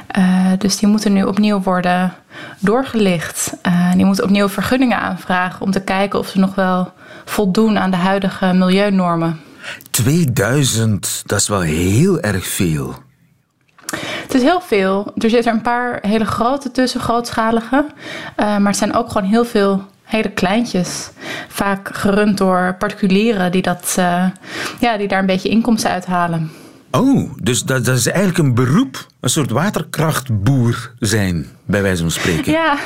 Eh, 0.06 0.50
dus 0.58 0.78
die 0.78 0.88
moeten 0.88 1.12
nu 1.12 1.24
opnieuw 1.24 1.60
worden 1.60 2.12
doorgelicht. 2.58 3.56
Eh, 3.62 3.92
die 3.92 4.04
moeten 4.04 4.24
opnieuw 4.24 4.48
vergunningen 4.48 4.98
aanvragen 4.98 5.60
om 5.60 5.70
te 5.70 5.80
kijken 5.80 6.18
of 6.18 6.28
ze 6.28 6.38
nog 6.38 6.54
wel 6.54 6.92
voldoen 7.24 7.78
aan 7.78 7.90
de 7.90 7.96
huidige 7.96 8.52
milieunormen. 8.52 9.40
2000, 9.90 11.22
dat 11.26 11.40
is 11.40 11.48
wel 11.48 11.60
heel 11.60 12.20
erg 12.20 12.46
veel. 12.46 12.94
Het 14.22 14.34
is 14.34 14.42
heel 14.42 14.60
veel. 14.60 15.12
Er 15.16 15.30
zitten 15.30 15.50
er 15.50 15.56
een 15.56 15.62
paar 15.62 15.98
hele 16.02 16.24
grote 16.24 16.70
tussen, 16.70 17.00
grootschalige. 17.00 17.86
Eh, 18.36 18.46
maar 18.46 18.66
het 18.66 18.76
zijn 18.76 18.94
ook 18.94 19.10
gewoon 19.10 19.28
heel 19.28 19.44
veel 19.44 19.84
hele 20.04 20.30
kleintjes. 20.30 21.10
Vaak 21.48 21.90
gerund 21.92 22.38
door 22.38 22.76
particulieren 22.78 23.52
die, 23.52 23.62
dat, 23.62 23.94
ja, 24.80 24.96
die 24.96 25.08
daar 25.08 25.18
een 25.18 25.26
beetje 25.26 25.48
inkomsten 25.48 25.90
uithalen. 25.90 26.50
Oh, 26.94 27.30
dus 27.42 27.62
dat, 27.62 27.84
dat 27.84 27.96
is 27.96 28.06
eigenlijk 28.06 28.38
een 28.38 28.54
beroep, 28.54 29.06
een 29.20 29.28
soort 29.28 29.50
waterkrachtboer 29.50 30.92
zijn, 30.98 31.46
bij 31.64 31.82
wijze 31.82 32.02
van 32.02 32.10
spreken. 32.10 32.52
Ja, 32.52 32.78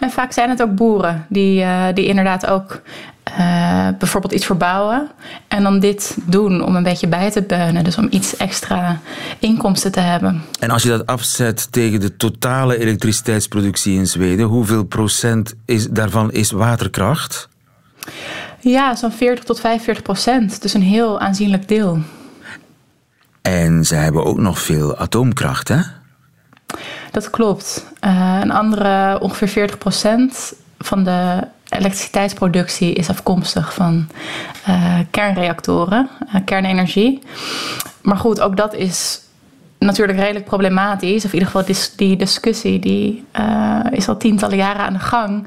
en 0.00 0.10
vaak 0.10 0.32
zijn 0.32 0.50
het 0.50 0.62
ook 0.62 0.74
boeren 0.74 1.26
die, 1.28 1.62
eh, 1.62 1.84
die 1.94 2.06
inderdaad 2.06 2.46
ook 2.46 2.80
eh, 3.22 3.88
bijvoorbeeld 3.98 4.32
iets 4.32 4.46
verbouwen. 4.46 5.10
En 5.48 5.62
dan 5.62 5.80
dit 5.80 6.16
doen 6.24 6.64
om 6.64 6.76
een 6.76 6.82
beetje 6.82 7.06
bij 7.06 7.30
te 7.30 7.42
beunen. 7.42 7.84
Dus 7.84 7.98
om 7.98 8.06
iets 8.10 8.36
extra 8.36 9.00
inkomsten 9.38 9.92
te 9.92 10.00
hebben. 10.00 10.42
En 10.60 10.70
als 10.70 10.82
je 10.82 10.88
dat 10.88 11.06
afzet 11.06 11.72
tegen 11.72 12.00
de 12.00 12.16
totale 12.16 12.78
elektriciteitsproductie 12.78 13.98
in 13.98 14.06
Zweden, 14.06 14.46
hoeveel 14.46 14.84
procent 14.84 15.54
is, 15.64 15.88
daarvan 15.88 16.32
is 16.32 16.50
waterkracht? 16.50 17.48
Ja, 18.60 18.94
zo'n 18.94 19.12
40 19.12 19.44
tot 19.44 19.60
45 19.60 20.04
procent. 20.04 20.62
Dus 20.62 20.74
een 20.74 20.82
heel 20.82 21.20
aanzienlijk 21.20 21.68
deel. 21.68 21.98
En 23.42 23.84
ze 23.84 23.94
hebben 23.94 24.24
ook 24.24 24.38
nog 24.38 24.58
veel 24.58 24.96
atoomkracht, 24.96 25.68
hè? 25.68 25.80
Dat 27.10 27.30
klopt. 27.30 27.86
Eh, 28.00 28.38
een 28.42 28.50
andere, 28.50 29.20
ongeveer 29.20 29.48
40% 29.48 30.54
van 30.78 31.04
de 31.04 31.46
elektriciteitsproductie 31.68 32.92
is 32.92 33.08
afkomstig 33.08 33.74
van 33.74 34.08
eh, 34.64 34.98
kernreactoren, 35.10 36.08
eh, 36.32 36.40
kernenergie. 36.44 37.18
Maar 38.02 38.16
goed, 38.16 38.40
ook 38.40 38.56
dat 38.56 38.74
is 38.74 39.20
natuurlijk 39.78 40.18
redelijk 40.18 40.44
problematisch. 40.44 41.24
Of 41.24 41.32
in 41.32 41.38
ieder 41.38 41.46
geval 41.46 41.66
dis- 41.66 41.92
die 41.96 42.16
discussie 42.16 42.78
die, 42.78 43.24
is 43.90 44.08
al 44.08 44.16
tientallen 44.16 44.56
jaren 44.56 44.84
aan 44.84 44.92
de 44.92 44.98
gang. 44.98 45.46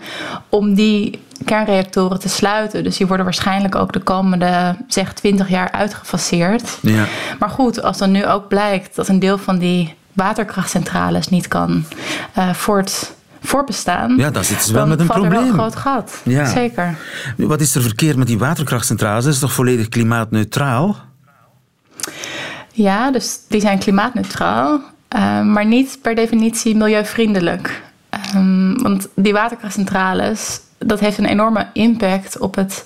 Om 0.50 0.74
die 0.74 1.20
kernreactoren 1.46 2.20
te 2.20 2.30
sluiten. 2.30 2.84
Dus 2.84 2.98
die 2.98 3.08
worden 3.08 3.26
waarschijnlijk 3.26 3.76
ook 3.76 3.94
de 3.94 4.00
komende 4.00 4.76
zeg 4.88 5.14
20 5.14 5.50
jaar 5.50 5.72
uitgefaseerd. 5.72 6.78
Ja. 6.82 7.06
Maar 7.40 7.50
goed, 7.50 7.84
als 7.84 7.98
dan 7.98 8.12
nu 8.12 8.28
ook 8.28 8.48
blijkt 8.48 8.96
dat 8.96 9.08
een 9.08 9.20
deel 9.20 9.38
van 9.38 9.58
die 9.58 9.94
waterkrachtcentrales 10.14 11.28
niet 11.28 11.48
kan 11.48 11.86
eh, 12.34 12.54
voort, 12.54 13.12
voortbestaan. 13.42 14.18
Ja, 14.18 14.32
dan 14.32 14.44
zitten 14.44 14.66
ze 14.68 14.74
wel 14.74 14.82
dan 14.82 14.90
met 14.90 15.00
een 15.00 15.06
valt 15.06 15.24
er 15.24 15.30
wel 15.30 15.40
probleem. 15.40 15.60
een 15.60 15.72
groot 15.72 15.82
gat. 15.82 16.22
Ja. 16.24 16.46
Zeker. 16.46 16.98
Wat 17.38 17.62
is 17.62 17.76
er 17.76 17.82
verkeerd 17.82 18.18
met 18.18 18.28
die 18.28 18.40
waterkrachtcentrales? 18.40 19.24
Dat 19.24 19.34
is 19.34 19.40
toch 19.40 19.54
volledig 19.54 19.88
klimaatneutraal? 19.88 20.96
Ja, 22.74 23.12
dus 23.12 23.40
die 23.48 23.62
zijn 23.62 23.80
klimaatneutraal, 23.80 24.82
eh, 25.08 25.42
maar 25.42 25.66
niet 25.66 26.00
per 26.02 26.16
definitie 26.16 26.76
milieuvriendelijk. 26.76 27.82
Ehm, 28.34 28.82
want 28.82 29.08
die 29.16 29.34
waterkrachtcentrales, 29.34 30.60
dat 30.78 31.00
heeft 31.00 31.18
een 31.18 31.26
enorme 31.26 31.68
impact 31.74 32.38
op 32.38 32.56
het 32.56 32.84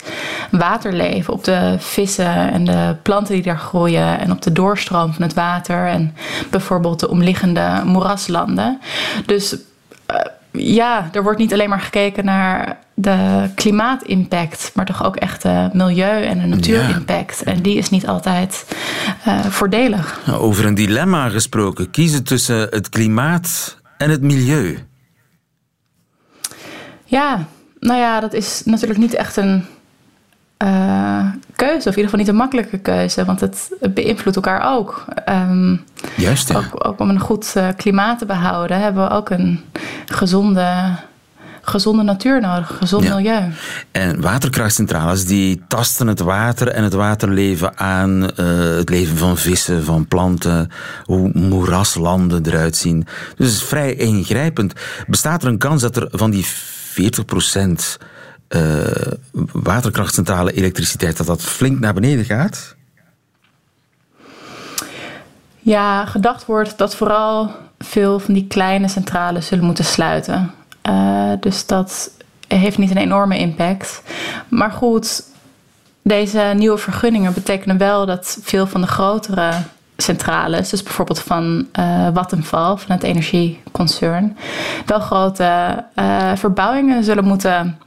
waterleven, 0.52 1.34
op 1.34 1.44
de 1.44 1.76
vissen 1.80 2.52
en 2.52 2.66
de 2.66 2.96
planten 3.02 3.34
die 3.34 3.44
daar 3.44 3.58
groeien 3.58 4.20
en 4.20 4.32
op 4.32 4.42
de 4.42 4.52
doorstroom 4.52 5.14
van 5.14 5.24
het 5.24 5.34
water 5.34 5.88
en 5.88 6.16
bijvoorbeeld 6.50 7.00
de 7.00 7.10
omliggende 7.10 7.82
moeraslanden. 7.86 8.80
Dus 9.26 9.58
eh, 10.06 10.16
ja, 10.52 11.10
er 11.12 11.24
wordt 11.24 11.40
niet 11.40 11.54
alleen 11.54 11.70
maar 11.70 11.82
gekeken 11.82 12.26
naar 12.26 12.78
de 12.94 13.50
klimaatimpact, 13.56 14.72
maar 14.74 14.86
toch 14.86 15.04
ook 15.04 15.16
echt 15.16 15.42
de 15.42 15.70
milieu- 15.74 16.24
en 16.24 16.40
de 16.40 16.46
natuurimpact. 16.46 17.44
En 17.44 17.62
die 17.62 17.78
is 17.78 17.90
niet 17.90 18.08
altijd 18.08 18.66
eh, 19.24 19.46
voordelig. 19.46 20.20
Nou, 20.26 20.40
Over 20.40 20.66
een 20.66 20.76
dilemma 20.76 21.30
gesproken. 21.30 21.92
Kiezen 21.92 22.24
tussen 22.24 22.68
het 22.70 22.90
klimaat 22.90 23.78
en 23.98 24.10
het 24.10 24.22
milieu. 24.22 24.86
Ja, 27.16 27.46
nou 27.80 28.00
ja, 28.00 28.20
dat 28.20 28.34
is 28.34 28.62
natuurlijk 28.66 29.00
niet 29.00 29.14
echt 29.14 29.38
een 29.38 29.66
eh, 30.58 31.28
keuze, 31.56 31.90
of 31.90 31.96
in 31.96 32.02
ieder 32.02 32.04
geval 32.04 32.20
niet 32.20 32.28
een 32.28 32.36
makkelijke 32.36 32.78
keuze, 32.78 33.26
want 33.26 33.40
het, 33.40 33.70
het 33.80 33.94
beïnvloedt 33.94 34.36
elkaar 34.36 34.74
ook. 34.76 35.06
Ehm, 35.26 35.76
Juist, 36.18 36.50
ja. 36.50 36.58
ook. 36.58 36.88
Ook 36.88 37.00
om 37.00 37.10
een 37.10 37.20
goed 37.20 37.52
eh, 37.56 37.68
klimaat 37.78 38.20
te 38.20 38.26
behouden, 38.26 38.80
hebben 38.82 39.04
we 39.04 39.10
ook 39.10 39.30
een 39.30 39.60
gezonde, 40.06 40.96
gezonde 41.62 42.04
natuur 42.04 42.42
nodig, 42.42 42.70
een 42.70 42.78
gezond 42.78 43.04
Ja. 43.04 43.16
milieu. 43.16 43.52
En 43.92 44.22
waterkrachtcentrales 44.22 45.26
die 45.26 45.62
tasten 45.68 46.08
het 46.08 46.20
water 46.20 46.68
en 46.68 46.84
het 46.84 46.94
waterleven 46.94 47.80
aan. 47.80 48.32
eh, 48.36 48.46
het 48.76 48.90
leven 48.90 49.18
van 49.18 49.38
vissen, 49.38 49.84
van 49.84 50.08
planten, 50.08 50.72
hoe 51.04 51.30
moeraslanden 51.34 52.46
eruit 52.46 52.76
zien. 52.76 53.00
Dus 53.38 53.48
het 53.48 53.56
is 53.56 53.64
vrij 53.64 53.94
ingrijpend. 53.94 54.74
Bestaat 55.08 55.42
er 55.44 55.50
een 55.50 55.58
kans 55.58 55.82
dat 55.82 55.96
er 55.96 56.08
van 56.12 56.32
die 56.32 56.46
40% 57.02 58.04
eh 58.48 59.12
waterkrachtcentrale 59.52 60.54
elektriciteit, 60.54 61.18
dat 61.18 61.28
dat 61.28 61.42
flink 61.42 61.80
naar 61.80 61.94
beneden 61.94 62.26
gaat? 62.26 62.76
Ja, 65.60 66.06
gedacht 66.06 66.46
wordt 66.46 66.78
dat 66.78 66.96
vooral 66.96 67.52
veel 67.80 68.20
van 68.20 68.34
die 68.34 68.48
kleine 68.48 68.88
centrales 68.88 69.48
zullen 69.48 69.66
moeten 69.66 69.86
sluiten. 69.86 70.52
Eh, 70.82 71.32
dus 71.40 71.66
dat 71.66 72.12
heeft 72.48 72.78
niet 72.78 72.92
een 72.92 72.98
enorme 72.98 73.38
impact. 73.38 74.02
Maar 74.48 74.72
goed, 74.72 75.24
deze 76.02 76.54
nieuwe 76.56 76.78
vergunningen 76.78 77.34
betekenen 77.34 77.78
wel 77.78 78.06
dat 78.06 78.38
veel 78.42 78.68
van 78.68 78.82
de 78.82 78.88
grotere 78.88 79.54
centrales, 79.98 80.70
dus 80.70 80.84
bijvoorbeeld 80.84 81.20
van 81.20 81.68
eh 81.72 82.08
Vattenfall, 82.14 82.78
van 82.78 82.96
het 82.96 83.04
energieconcern, 83.04 84.38
wel 84.86 85.00
grote 85.00 85.84
eh, 85.96 86.32
verbouwingen 86.36 87.04
zullen 87.04 87.24
moeten 87.24 87.78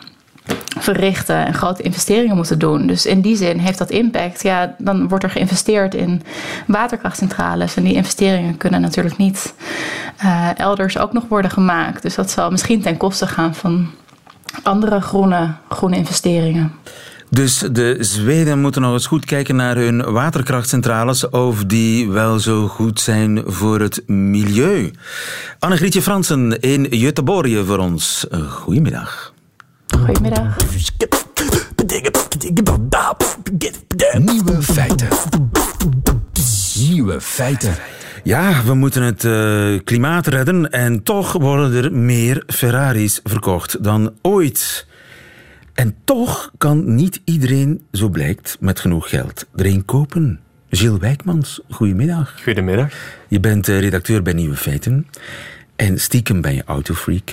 verrichten 0.78 1.46
en 1.46 1.54
grote 1.54 1.82
investeringen 1.82 2.36
moeten 2.36 2.58
doen. 2.58 2.86
Dus 2.86 3.06
in 3.06 3.20
die 3.20 3.36
zin 3.36 3.58
heeft 3.58 3.78
dat 3.78 3.90
impact. 3.90 4.42
Ja, 4.42 4.74
dan 4.78 5.08
wordt 5.08 5.24
er 5.24 5.30
geïnvesteerd 5.30 5.94
in 5.94 6.22
waterkrachtcentrales. 6.66 7.76
En 7.76 7.82
die 7.82 7.94
investeringen 7.94 8.56
kunnen 8.56 8.80
natuurlijk 8.80 9.16
niet 9.16 9.54
eh, 10.16 10.58
elders 10.58 10.98
ook 10.98 11.12
nog 11.12 11.24
worden 11.28 11.50
gemaakt. 11.50 12.02
Dus 12.02 12.14
dat 12.14 12.30
zal 12.30 12.50
misschien 12.50 12.82
ten 12.82 12.96
koste 12.96 13.26
gaan 13.26 13.54
van 13.54 13.90
andere 14.62 15.00
groene, 15.00 15.54
groene 15.68 15.96
investeringen. 15.96 16.72
Dus 17.30 17.58
de 17.58 17.96
Zweden 18.00 18.60
moeten 18.60 18.82
nog 18.82 18.92
eens 18.92 19.06
goed 19.06 19.24
kijken 19.24 19.56
naar 19.56 19.76
hun 19.76 20.12
waterkrachtcentrales 20.12 21.28
of 21.28 21.64
die 21.64 22.10
wel 22.10 22.38
zo 22.38 22.68
goed 22.68 23.00
zijn 23.00 23.42
voor 23.46 23.80
het 23.80 24.02
milieu. 24.06 24.90
Annegrietje 25.58 26.02
Fransen 26.02 26.60
in 26.60 26.86
Göteborg 26.90 27.66
voor 27.66 27.78
ons. 27.78 28.26
Goedemiddag. 28.48 29.32
Goedemiddag. 29.98 30.56
Nieuwe 34.18 34.62
feiten. 34.62 35.08
Nieuwe 36.74 37.20
feiten. 37.20 37.74
Ja, 38.22 38.62
we 38.64 38.74
moeten 38.74 39.02
het 39.02 39.24
eh, 39.24 39.84
klimaat 39.84 40.26
redden 40.26 40.70
en 40.70 41.02
toch 41.02 41.32
worden 41.32 41.84
er 41.84 41.92
meer 41.92 42.42
Ferraris 42.46 43.20
verkocht 43.24 43.84
dan 43.84 44.12
ooit. 44.22 44.86
En 45.78 45.94
toch 46.04 46.50
kan 46.56 46.94
niet 46.94 47.20
iedereen, 47.24 47.82
zo 47.92 48.08
blijkt, 48.08 48.56
met 48.60 48.80
genoeg 48.80 49.08
geld 49.08 49.46
er 49.54 49.66
een 49.66 49.84
kopen. 49.84 50.40
Gilles 50.70 50.98
Wijkmans, 50.98 51.60
goedemiddag. 51.70 52.34
Goedemiddag. 52.42 52.92
Je 53.28 53.40
bent 53.40 53.68
eh, 53.68 53.80
redacteur 53.80 54.22
bij 54.22 54.32
Nieuwe 54.32 54.56
Feiten. 54.56 55.06
En 55.76 56.00
stiekem 56.00 56.40
ben 56.40 56.54
je 56.54 56.62
autofreak. 56.66 57.32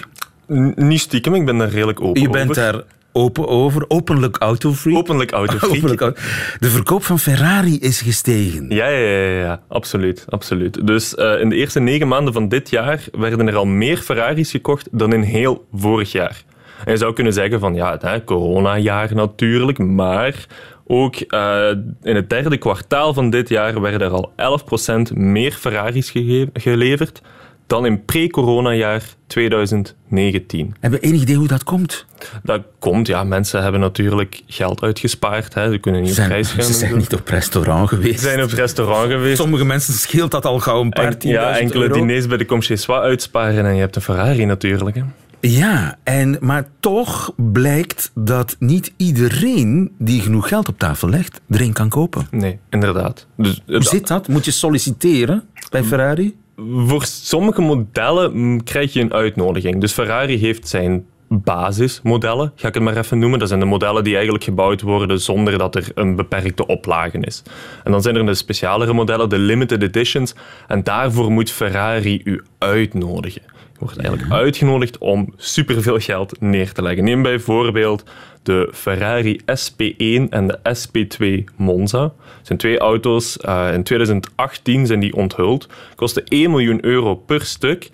N- 0.54 0.74
niet 0.76 1.00
stiekem, 1.00 1.36
ik 1.36 1.46
ben 1.46 1.58
daar 1.58 1.70
redelijk 1.70 2.02
open 2.02 2.22
Je 2.22 2.30
bent 2.30 2.50
over. 2.50 2.62
daar 2.64 2.82
open 3.12 3.48
over, 3.48 3.86
openlijk 3.88 4.38
autofreak. 4.38 4.98
Openlijk 4.98 5.32
autofreak. 5.32 5.76
Openlijk 5.76 6.02
De 6.60 6.70
verkoop 6.70 7.04
van 7.04 7.20
Ferrari 7.20 7.80
is 7.80 8.02
gestegen. 8.02 8.66
Ja, 8.70 8.88
ja, 8.88 8.98
ja, 9.08 9.20
ja, 9.28 9.40
ja, 9.40 9.62
absoluut. 9.68 10.26
absoluut. 10.30 10.88
Dus 10.88 11.16
eh, 11.16 11.40
in 11.42 11.50
de 11.50 11.56
eerste 11.56 11.80
negen 11.80 12.08
maanden 12.08 12.34
van 12.34 12.50
dit 12.50 12.70
jaar 12.70 13.04
werden 13.12 13.48
er 13.48 13.56
al 13.56 13.66
meer 13.66 13.98
Ferraris 13.98 14.52
gekocht 14.52 14.88
dan 14.92 15.14
in 15.14 15.22
heel 15.22 15.68
vorig 15.74 16.12
jaar. 16.12 16.44
En 16.86 16.92
je 16.92 16.98
zou 16.98 17.14
kunnen 17.14 17.34
zeggen 17.34 17.60
van 17.60 17.74
ja, 17.76 17.98
hè, 18.02 18.24
coronajaar 18.24 19.16
natuurlijk, 19.16 19.78
maar 19.78 20.46
ook 20.88 21.16
eh, 21.16 21.70
in 22.04 22.16
het 22.16 22.30
derde 22.30 22.58
kwartaal 22.58 23.14
van 23.14 23.30
dit 23.30 23.50
jaar 23.50 23.82
werden 23.82 24.02
er 24.02 24.10
al 24.14 24.32
11% 25.12 25.14
meer 25.14 25.52
Ferraris 25.52 26.14
geleverd 26.54 27.22
dan 27.68 27.86
in 27.86 28.06
pre-coronajaar 28.06 29.02
2019. 29.28 30.76
Hebben 30.80 31.00
we 31.00 31.06
enig 31.06 31.22
idee 31.22 31.36
hoe 31.36 31.48
dat 31.48 31.64
komt? 31.64 32.06
Dat 32.44 32.62
komt, 32.80 33.08
ja, 33.08 33.24
mensen 33.24 33.62
hebben 33.64 33.82
natuurlijk 33.82 34.42
geld 34.48 34.82
uitgespaard. 34.84 35.54
Hè. 35.54 35.72
Ze 35.72 35.78
kunnen 35.78 36.02
niet 36.02 36.10
Ze 36.14 36.22
op 36.22 36.28
zijn, 36.28 36.36
reis 36.38 36.52
gaan. 36.52 36.64
ze 36.64 36.74
zijn 36.74 36.98
niet 36.98 37.14
op 37.14 37.28
restaurant 37.28 37.90
geweest. 37.90 38.20
Ze 38.20 38.26
zijn 38.26 38.44
op 38.44 38.50
restaurant 38.52 39.12
geweest. 39.12 39.38
Sommige 39.38 39.66
mensen 39.66 39.94
scheelt 39.94 40.32
dat 40.32 40.46
al 40.46 40.60
gauw 40.60 40.82
een 40.82 40.90
paar 40.90 41.06
En- 41.06 41.30
ja, 41.30 41.58
enkele 41.58 41.84
euro. 41.84 41.94
diners 41.94 42.28
bij 42.28 42.38
de 42.38 42.46
Comchessois 42.46 43.00
uitsparen 43.00 43.66
en 43.66 43.74
je 43.74 43.80
hebt 43.80 43.96
een 43.96 44.02
Ferrari 44.02 44.46
natuurlijk. 44.46 44.96
Hè. 44.96 45.02
Ja, 45.40 45.98
en, 46.04 46.38
maar 46.40 46.68
toch 46.80 47.34
blijkt 47.36 48.12
dat 48.16 48.56
niet 48.60 48.94
iedereen 48.98 49.92
die 49.98 50.22
genoeg 50.22 50.48
geld 50.48 50.68
op 50.68 50.80
tafel 50.80 51.10
legt, 51.10 51.42
er 51.50 51.62
een 51.62 51.74
kan 51.74 51.90
kopen. 51.90 52.28
Nee, 52.32 52.60
inderdaad. 52.70 53.28
Dus, 53.38 53.62
Hoe 53.66 53.84
zit 53.84 54.08
dat? 54.08 54.28
Moet 54.28 54.46
je 54.46 54.52
solliciteren 54.52 55.44
bij 55.72 55.84
Ferrari? 55.84 56.36
Voor 56.86 57.04
sommige 57.06 57.62
modellen 57.62 58.38
mm, 58.38 58.64
krijg 58.64 58.94
je 58.94 59.02
een 59.02 59.14
uitnodiging. 59.14 59.82
Dus 59.82 59.94
Ferrari 59.94 60.38
heeft 60.38 60.68
zijn 60.68 61.06
basismodellen, 61.28 62.52
ga 62.56 62.68
ik 62.68 62.74
het 62.74 62.84
maar 62.84 62.98
even 62.98 63.20
noemen. 63.20 63.40
Dat 63.40 63.48
zijn 63.48 63.60
de 63.60 63.66
modellen 63.66 64.04
die 64.04 64.14
eigenlijk 64.14 64.44
gebouwd 64.44 64.82
worden 64.82 65.22
zonder 65.22 65.58
dat 65.58 65.76
er 65.76 65.92
een 65.96 66.16
beperkte 66.16 66.66
oplage 66.66 67.18
is. 67.20 67.44
En 67.84 67.92
dan 67.92 68.02
zijn 68.02 68.16
er 68.16 68.26
de 68.26 68.34
specialere 68.34 68.94
modellen, 68.94 69.30
de 69.30 69.38
limited 69.38 69.82
editions. 69.82 70.36
En 70.68 70.84
daarvoor 70.84 71.32
moet 71.32 71.52
Ferrari 71.52 72.22
u 72.24 72.44
uitnodigen. 72.58 73.42
Je 73.80 73.86
wordt 73.86 73.98
eigenlijk 73.98 74.32
uitgenodigd 74.34 74.98
om 74.98 75.34
superveel 75.38 76.00
geld 76.00 76.40
neer 76.42 76.72
te 76.72 76.82
leggen. 76.82 77.04
Neem 77.04 77.22
bijvoorbeeld 77.22 78.04
de 78.44 78.70
Ferrari 78.74 79.40
SP1 79.46 80.30
en 80.30 80.48
de 80.48 80.60
SP2 80.74 81.44
Monza. 81.56 82.00
Dat 82.00 82.14
zijn 82.42 82.58
twee 82.58 82.78
auto's. 82.78 83.38
eh, 83.38 83.74
in 83.74 83.84
2018 83.84 84.86
zijn 84.86 85.00
die 85.00 85.14
onthuld. 85.16 85.68
Kosten 85.96 86.24
1 86.28 86.50
miljoen 86.52 86.86
euro 86.86 87.16
per 87.16 87.42
stuk. 87.46 87.90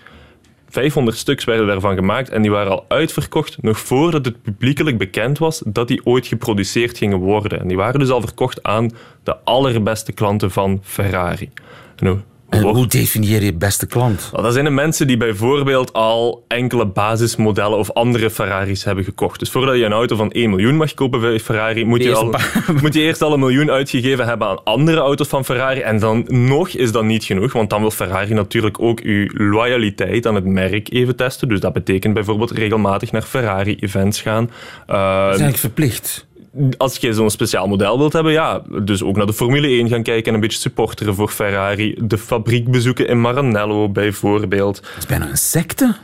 500 0.70 1.18
stuks 1.18 1.44
werden 1.44 1.68
daarvan 1.68 1.96
gemaakt 1.96 2.30
en 2.30 2.42
die 2.42 2.52
waren 2.52 2.72
al 2.72 2.86
uitverkocht 2.88 3.62
nog 3.62 3.80
voordat 3.80 4.26
het 4.26 4.42
publiekelijk 4.42 4.98
bekend 4.98 5.38
was 5.38 5.62
dat 5.66 5.88
die 5.88 6.02
ooit 6.06 6.28
geproduceerd 6.28 6.98
gingen 6.98 7.18
worden. 7.18 7.60
En 7.60 7.68
die 7.68 7.78
waren 7.78 8.00
dus 8.00 8.10
al 8.10 8.22
verkocht 8.22 8.64
aan 8.64 8.90
de 9.24 9.38
allerbeste 9.44 10.12
klanten 10.12 10.52
van 10.52 10.80
Ferrari. 10.84 11.50
En 11.96 12.08
hoe- 12.08 12.20
En 12.52 12.62
hoe 12.62 12.88
definieer 12.88 13.44
je 13.44 13.54
beste 13.54 13.88
klant? 13.88 14.30
Dat 14.34 14.54
zijn 14.54 14.66
de 14.66 14.72
mensen 14.72 15.08
die 15.08 15.18
bijvoorbeeld 15.18 15.94
al 15.94 16.46
enkele 16.48 16.86
basismodellen 16.86 17.78
of 17.78 17.92
andere 17.92 18.30
Ferraris 18.30 18.84
hebben 18.84 19.04
gekocht. 19.04 19.40
Dus 19.40 19.50
voordat 19.50 19.76
je 19.76 19.86
een 19.86 19.92
auto 19.92 20.16
van 20.16 20.32
1 20.32 20.50
miljoen 20.50 20.76
mag 20.76 20.94
kopen 20.94 21.22
bij 21.22 21.40
Ferrari, 21.40 21.86
moet 21.86 22.04
je, 22.04 22.10
Eerst 22.10 22.22
al, 22.22 22.34
moet 22.82 22.94
je 22.94 23.00
eerst 23.02 23.22
al 23.22 23.34
een 23.34 23.40
miljoen 23.40 23.72
uitgegeven 23.72 24.26
hebben 24.26 24.48
aan 24.48 24.64
andere 24.64 25.00
auto's 25.00 25.28
van 25.28 25.46
Ferrari. 25.46 25.80
En 25.80 26.00
dan 26.00 26.26
nog 26.28 26.70
is 26.70 26.92
dat 26.92 27.04
niet 27.04 27.24
genoeg, 27.24 27.54
want 27.54 27.70
dan 27.70 27.82
wil 27.82 27.92
Ferrari 27.92 28.34
natuurlijk 28.34 28.82
ook 28.82 29.00
uw 29.00 29.28
loyaliteit 29.34 30.28
aan 30.28 30.36
het 30.36 30.46
merk 30.46 30.92
even 30.94 31.16
testen. 31.16 31.48
Dus 31.48 31.60
dat 31.60 31.74
betekent 31.74 32.14
bijvoorbeeld 32.14 32.52
regelmatig 32.52 33.12
naar 33.12 33.22
Ferrari-events 33.22 34.22
gaan. 34.22 34.50
Eh, 34.88 34.96
Dat 34.96 35.22
is 35.24 35.28
eigenlijk 35.28 35.58
verplicht. 35.58 36.30
Als 36.78 36.98
je 36.98 37.14
zo'n 37.14 37.30
speciaal 37.30 37.68
model 37.68 37.98
wilt 37.98 38.14
hebben, 38.14 38.32
ja, 38.32 38.62
dus 38.84 39.04
ook 39.04 39.16
naar 39.16 39.26
de 39.26 39.34
Formule 39.34 39.68
1 39.68 39.90
gaan 39.90 40.04
kijken 40.04 40.28
en 40.28 40.34
een 40.34 40.40
beetje 40.40 40.60
supporteren 40.60 41.16
voor 41.16 41.30
Ferrari. 41.30 41.96
De 42.02 42.18
fabriek 42.18 42.72
bezoeken 42.72 43.08
in 43.08 43.22
Maranello 43.22 43.90
bijvoorbeeld. 43.90 44.82
Dat 44.82 44.92
is 44.98 45.06
bijna 45.06 45.30
een 45.30 45.38
secte. 45.38 45.96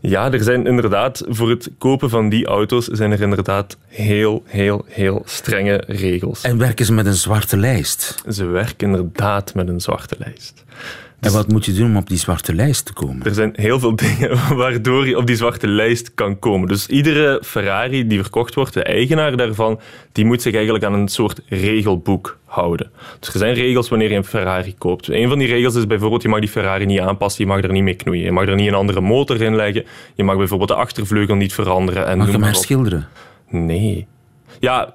Ja, 0.00 0.32
er 0.32 0.42
zijn 0.42 0.66
inderdaad, 0.66 1.24
voor 1.28 1.50
het 1.50 1.70
kopen 1.78 2.10
van 2.10 2.28
die 2.28 2.46
auto's 2.46 2.86
zijn 2.86 3.12
er 3.12 3.20
inderdaad 3.20 3.76
heel, 3.86 4.42
heel, 4.46 4.84
heel 4.88 5.22
strenge 5.24 5.82
regels. 5.86 6.42
En 6.42 6.58
werken 6.58 6.84
ze 6.84 6.92
met 6.92 7.06
een 7.06 7.14
zwarte 7.14 7.56
lijst. 7.56 8.22
Ze 8.28 8.44
werken 8.44 8.88
inderdaad 8.88 9.54
met 9.54 9.68
een 9.68 9.80
zwarte 9.80 10.16
lijst. 10.18 10.64
En 11.20 11.32
wat 11.32 11.48
moet 11.48 11.64
je 11.64 11.72
doen 11.72 11.86
om 11.90 11.96
op 11.96 12.08
die 12.08 12.18
zwarte 12.18 12.54
lijst 12.54 12.84
te 12.86 12.92
komen? 12.92 13.26
Er 13.26 13.34
zijn 13.34 13.52
heel 13.56 13.78
veel 13.80 13.96
dingen 14.06 14.56
waardoor 14.56 15.06
je 15.06 15.16
op 15.16 15.26
die 15.26 15.36
zwarte 15.36 15.66
lijst 15.68 16.14
kan 16.14 16.38
komen. 16.38 16.68
Dus 16.68 16.86
iedere 16.86 17.42
Ferrari 17.44 18.06
die 18.06 18.20
verkocht 18.22 18.54
wordt, 18.54 18.74
de 18.74 18.82
eigenaar 18.82 19.36
daarvan, 19.36 19.80
die 20.12 20.24
moet 20.24 20.42
zich 20.42 20.54
eigenlijk 20.54 20.84
aan 20.84 20.92
een 20.92 21.08
soort 21.08 21.40
regelboek 21.48 22.38
houden. 22.44 22.90
Dus 23.18 23.32
er 23.32 23.38
zijn 23.38 23.54
regels 23.54 23.88
wanneer 23.88 24.10
je 24.10 24.16
een 24.16 24.24
Ferrari 24.24 24.74
koopt. 24.78 25.08
Een 25.08 25.28
van 25.28 25.38
die 25.38 25.48
regels 25.48 25.74
is 25.74 25.86
bijvoorbeeld, 25.86 26.22
je 26.22 26.28
mag 26.28 26.40
die 26.40 26.48
Ferrari 26.48 26.86
niet 26.86 27.00
aanpassen, 27.00 27.44
je 27.44 27.50
mag 27.50 27.62
er 27.62 27.72
niet 27.72 27.82
mee 27.82 27.94
knoeien. 27.94 28.24
Je 28.24 28.32
mag 28.32 28.46
er 28.46 28.54
niet 28.54 28.68
een 28.68 28.74
andere 28.74 29.00
motor 29.00 29.40
in 29.40 29.56
leggen. 29.56 29.84
Je 30.14 30.24
mag 30.24 30.36
bijvoorbeeld 30.36 30.68
de 30.70 30.76
achtervleugel 30.76 31.34
niet 31.34 31.52
veranderen. 31.54 32.06
En 32.06 32.16
Mag 32.16 32.26
je 32.26 32.32
hem 32.32 32.40
maar 32.40 32.50
op. 32.50 32.54
herschilderen? 32.56 33.08
Nee. 33.48 34.06
Ja, 34.60 34.92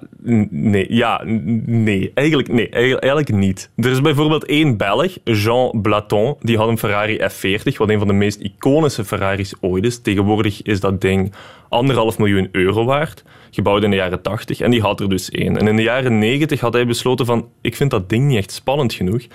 nee, 0.50 0.86
ja, 0.88 1.22
nee. 1.24 2.10
Eigenlijk, 2.14 2.48
nee, 2.52 2.68
eigenlijk 2.68 3.32
niet. 3.32 3.70
Er 3.76 3.90
is 3.90 4.00
bijvoorbeeld 4.00 4.44
één 4.44 4.76
Belg, 4.76 5.16
Jean 5.24 5.80
Blaton, 5.82 6.36
die 6.40 6.56
had 6.56 6.68
een 6.68 6.78
Ferrari 6.78 7.18
F40, 7.18 7.76
wat 7.76 7.88
een 7.88 7.98
van 7.98 8.06
de 8.06 8.12
meest 8.12 8.40
iconische 8.40 9.04
Ferraris 9.04 9.54
ooit 9.60 9.84
is. 9.84 10.00
Tegenwoordig 10.00 10.62
is 10.62 10.80
dat 10.80 11.00
ding 11.00 11.32
anderhalf 11.68 12.18
miljoen 12.18 12.48
euro 12.52 12.84
waard, 12.84 13.24
gebouwd 13.50 13.82
in 13.82 13.90
de 13.90 13.96
jaren 13.96 14.22
80, 14.22 14.60
en 14.60 14.70
die 14.70 14.80
had 14.80 15.00
er 15.00 15.08
dus 15.08 15.30
één. 15.30 15.56
En 15.56 15.68
in 15.68 15.76
de 15.76 15.82
jaren 15.82 16.18
90 16.18 16.60
had 16.60 16.72
hij 16.72 16.86
besloten 16.86 17.26
van, 17.26 17.48
ik 17.60 17.76
vind 17.76 17.90
dat 17.90 18.08
ding 18.08 18.26
niet 18.26 18.36
echt 18.36 18.52
spannend 18.52 18.92
genoeg. 18.92 19.22
En 19.22 19.28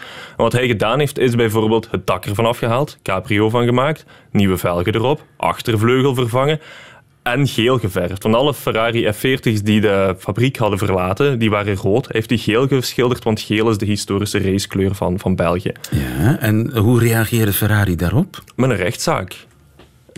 wat 0.43 0.51
hij 0.51 0.67
gedaan 0.67 0.99
heeft, 0.99 1.17
is 1.17 1.35
bijvoorbeeld 1.35 1.87
het 1.91 2.07
dak 2.07 2.25
ervan 2.25 2.45
afgehaald, 2.45 2.97
cabrio 3.03 3.49
van 3.49 3.65
gemaakt, 3.65 4.05
nieuwe 4.31 4.57
velgen 4.57 4.95
erop, 4.95 5.25
achtervleugel 5.37 6.15
vervangen, 6.15 6.59
en 7.23 7.47
geel 7.47 7.79
geverfd. 7.79 8.23
Want 8.23 8.35
alle 8.35 8.53
Ferrari 8.53 9.13
F40's 9.13 9.61
die 9.61 9.81
de 9.81 10.15
fabriek 10.17 10.57
hadden 10.57 10.79
verlaten, 10.79 11.39
die 11.39 11.49
waren 11.49 11.75
rood. 11.75 12.03
Hij 12.05 12.15
heeft 12.15 12.29
die 12.29 12.37
geel 12.37 12.67
geschilderd, 12.67 13.23
want 13.23 13.41
geel 13.41 13.69
is 13.69 13.77
de 13.77 13.85
historische 13.85 14.39
racekleur 14.39 14.95
van, 14.95 15.19
van 15.19 15.35
België. 15.35 15.71
Ja, 15.91 16.39
en 16.39 16.77
hoe 16.77 16.99
reageerde 16.99 17.53
Ferrari 17.53 17.95
daarop? 17.95 18.43
Met 18.55 18.69
een 18.69 18.75
rechtszaak. 18.75 19.35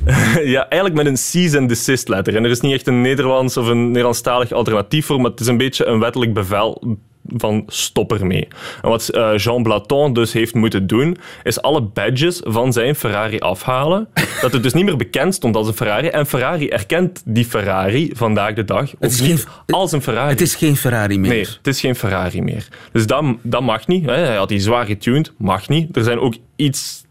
ja, 0.55 0.69
eigenlijk 0.69 1.03
met 1.03 1.05
een 1.05 1.17
cease 1.17 1.57
and 1.57 1.69
desist 1.69 2.07
letter. 2.07 2.35
En 2.35 2.43
er 2.43 2.49
is 2.49 2.59
niet 2.59 2.73
echt 2.73 2.87
een 2.87 3.01
Nederlands 3.01 3.57
of 3.57 3.67
een 3.67 3.87
Nederlandstalig 3.87 4.51
alternatief 4.51 5.05
voor, 5.05 5.21
maar 5.21 5.31
het 5.31 5.39
is 5.39 5.47
een 5.47 5.57
beetje 5.57 5.85
een 5.85 5.99
wettelijk 5.99 6.33
bevel 6.33 6.97
van 7.27 7.63
stop 7.67 8.13
ermee. 8.13 8.47
En 8.81 8.89
wat 8.89 9.07
eh, 9.09 9.31
Jean 9.37 9.63
Blaton 9.63 10.13
dus 10.13 10.33
heeft 10.33 10.53
moeten 10.53 10.87
doen, 10.87 11.17
is 11.43 11.61
alle 11.61 11.81
badges 11.81 12.41
van 12.43 12.73
zijn 12.73 12.95
Ferrari 12.95 13.39
afhalen. 13.39 14.07
dat 14.41 14.53
het 14.53 14.63
dus 14.63 14.73
niet 14.73 14.85
meer 14.85 14.97
bekend 14.97 15.35
stond 15.35 15.55
als 15.55 15.67
een 15.67 15.73
Ferrari. 15.73 16.07
En 16.07 16.25
Ferrari 16.25 16.67
erkent 16.69 17.21
die 17.25 17.45
Ferrari 17.45 18.11
vandaag 18.15 18.53
de 18.53 18.65
dag 18.65 18.91
is 18.99 19.21
niet 19.21 19.47
geen- 19.65 19.75
als 19.75 19.91
een 19.91 20.01
Ferrari. 20.01 20.29
Het 20.29 20.41
is 20.41 20.55
geen 20.55 20.75
Ferrari 20.77 21.19
meer. 21.19 21.29
Nee, 21.31 21.39
het 21.57 21.67
is 21.67 21.79
geen 21.79 21.95
Ferrari 21.95 22.41
meer. 22.41 22.67
Dus 22.91 23.07
dat, 23.07 23.23
dat 23.41 23.61
mag 23.61 23.87
niet. 23.87 24.05
Hij 24.05 24.35
had 24.35 24.49
die 24.49 24.59
zwaar 24.59 24.85
getuned, 24.85 25.33
mag 25.37 25.69
niet. 25.69 25.95
Er 25.97 26.03
zijn 26.03 26.19
ook 26.19 26.35
iets 26.55 27.03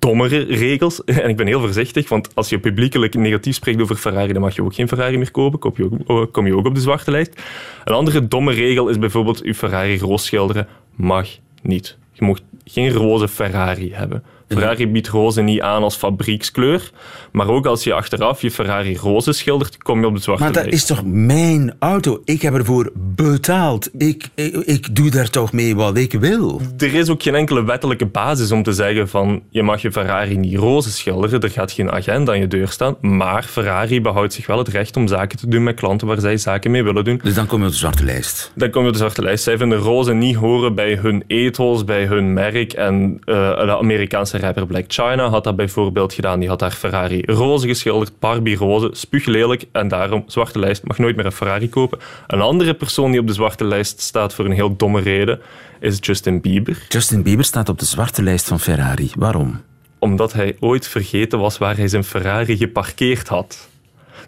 dommere 0.00 0.44
regels. 0.44 1.04
En 1.04 1.28
ik 1.28 1.36
ben 1.36 1.46
heel 1.46 1.60
voorzichtig, 1.60 2.08
want 2.08 2.34
als 2.34 2.48
je 2.48 2.58
publiekelijk 2.58 3.14
negatief 3.14 3.54
spreekt 3.54 3.82
over 3.82 3.96
Ferrari, 3.96 4.32
dan 4.32 4.42
mag 4.42 4.54
je 4.54 4.62
ook 4.62 4.74
geen 4.74 4.88
Ferrari 4.88 5.16
meer 5.16 5.30
kopen. 5.30 5.58
Kom 5.58 5.72
je 5.76 5.84
ook, 5.84 5.92
oh, 6.06 6.32
kom 6.32 6.46
je 6.46 6.56
ook 6.56 6.66
op 6.66 6.74
de 6.74 6.80
zwarte 6.80 7.10
lijst. 7.10 7.42
Een 7.84 7.94
andere 7.94 8.28
domme 8.28 8.52
regel 8.52 8.88
is 8.88 8.98
bijvoorbeeld 8.98 9.40
je 9.44 9.54
Ferrari 9.54 9.98
roos 9.98 10.24
schilderen. 10.24 10.68
Mag 10.96 11.28
niet. 11.62 11.96
Je 12.12 12.24
mag 12.24 12.38
geen 12.64 12.90
roze 12.92 13.28
Ferrari 13.28 13.92
hebben. 13.92 14.24
Ferrari 14.54 14.88
biedt 14.88 15.08
roze 15.08 15.42
niet 15.42 15.60
aan 15.60 15.82
als 15.82 15.96
fabriekskleur, 15.96 16.90
maar 17.32 17.48
ook 17.48 17.66
als 17.66 17.84
je 17.84 17.92
achteraf 17.92 18.42
je 18.42 18.50
Ferrari 18.50 18.96
roze 18.96 19.32
schildert, 19.32 19.82
kom 19.82 20.00
je 20.00 20.06
op 20.06 20.14
de 20.14 20.20
zwarte 20.20 20.42
Maar 20.42 20.52
dat 20.52 20.66
is 20.66 20.86
toch 20.86 21.02
mijn 21.04 21.74
auto? 21.78 22.20
Ik 22.24 22.42
heb 22.42 22.54
ervoor 22.54 22.90
betaald. 22.94 23.90
Ik, 23.98 24.28
ik, 24.34 24.54
ik 24.54 24.96
doe 24.96 25.10
daar 25.10 25.30
toch 25.30 25.52
mee 25.52 25.76
wat 25.76 25.96
ik 25.96 26.12
wil. 26.12 26.60
Er 26.78 26.94
is 26.94 27.08
ook 27.08 27.22
geen 27.22 27.34
enkele 27.34 27.64
wettelijke 27.64 28.06
basis 28.06 28.52
om 28.52 28.62
te 28.62 28.72
zeggen 28.72 29.08
van 29.08 29.42
je 29.50 29.62
mag 29.62 29.82
je 29.82 29.92
Ferrari 29.92 30.36
niet 30.36 30.56
roze 30.56 30.90
schilderen, 30.90 31.40
er 31.40 31.50
gaat 31.50 31.72
geen 31.72 31.90
agent 31.90 32.28
aan 32.28 32.38
je 32.38 32.46
deur 32.46 32.68
staan, 32.68 32.96
maar 33.00 33.42
Ferrari 33.42 34.00
behoudt 34.00 34.32
zich 34.32 34.46
wel 34.46 34.58
het 34.58 34.68
recht 34.68 34.96
om 34.96 35.08
zaken 35.08 35.38
te 35.38 35.48
doen 35.48 35.62
met 35.62 35.76
klanten 35.76 36.06
waar 36.06 36.20
zij 36.20 36.36
zaken 36.36 36.70
mee 36.70 36.82
willen 36.82 37.04
doen. 37.04 37.20
Dus 37.22 37.34
dan 37.34 37.46
kom 37.46 37.58
je 37.58 37.66
op 37.66 37.70
de 37.70 37.76
zwarte 37.78 38.04
lijst. 38.04 38.52
Dan 38.54 38.70
kom 38.70 38.82
je 38.82 38.86
op 38.86 38.92
de 38.92 38.98
zwarte 38.98 39.22
lijst. 39.22 39.44
Zij 39.44 39.58
vinden 39.58 39.78
roze 39.78 40.12
niet 40.12 40.36
horen 40.36 40.74
bij 40.74 40.94
hun 40.94 41.24
ethos, 41.26 41.84
bij 41.84 42.04
hun 42.04 42.32
merk. 42.32 42.72
En 42.72 43.20
eh, 43.24 43.34
de 43.64 43.78
Amerikaanse 43.78 44.38
rapper 44.40 44.66
Black 44.66 44.84
China 44.88 45.28
had 45.28 45.44
dat 45.44 45.56
bijvoorbeeld 45.56 46.12
gedaan. 46.12 46.40
Die 46.40 46.48
had 46.48 46.60
haar 46.60 46.70
Ferrari 46.70 47.22
roze 47.26 47.66
geschilderd, 47.66 48.18
Barbie 48.18 48.56
roze, 48.56 48.88
spuuglelijk. 48.92 49.64
En 49.72 49.88
daarom, 49.88 50.24
zwarte 50.26 50.58
lijst, 50.58 50.84
mag 50.84 50.98
nooit 50.98 51.16
meer 51.16 51.26
een 51.26 51.32
Ferrari 51.32 51.68
kopen. 51.68 51.98
Een 52.26 52.40
andere 52.40 52.74
persoon 52.74 53.10
die 53.10 53.20
op 53.20 53.26
de 53.26 53.32
zwarte 53.32 53.64
lijst 53.64 54.00
staat 54.00 54.34
voor 54.34 54.44
een 54.44 54.52
heel 54.52 54.76
domme 54.76 55.00
reden, 55.00 55.40
is 55.80 55.98
Justin 56.00 56.40
Bieber. 56.40 56.86
Justin 56.88 57.22
Bieber 57.22 57.44
staat 57.44 57.68
op 57.68 57.78
de 57.78 57.84
zwarte 57.84 58.22
lijst 58.22 58.48
van 58.48 58.60
Ferrari. 58.60 59.10
Waarom? 59.18 59.60
Omdat 59.98 60.32
hij 60.32 60.56
ooit 60.60 60.88
vergeten 60.88 61.38
was 61.38 61.58
waar 61.58 61.76
hij 61.76 61.88
zijn 61.88 62.04
Ferrari 62.04 62.56
geparkeerd 62.56 63.28
had. 63.28 63.68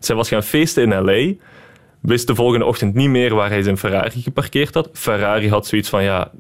Hij 0.00 0.16
was 0.16 0.28
gaan 0.28 0.42
feesten 0.42 0.82
in 0.82 1.04
L.A., 1.04 1.34
wist 2.00 2.26
de 2.26 2.34
volgende 2.34 2.64
ochtend 2.64 2.94
niet 2.94 3.08
meer 3.08 3.34
waar 3.34 3.48
hij 3.48 3.62
zijn 3.62 3.78
Ferrari 3.78 4.22
geparkeerd 4.22 4.74
had. 4.74 4.88
Ferrari 4.92 5.48
had 5.48 5.66
zoiets 5.66 5.88
van, 5.88 6.02
ja, 6.02 6.30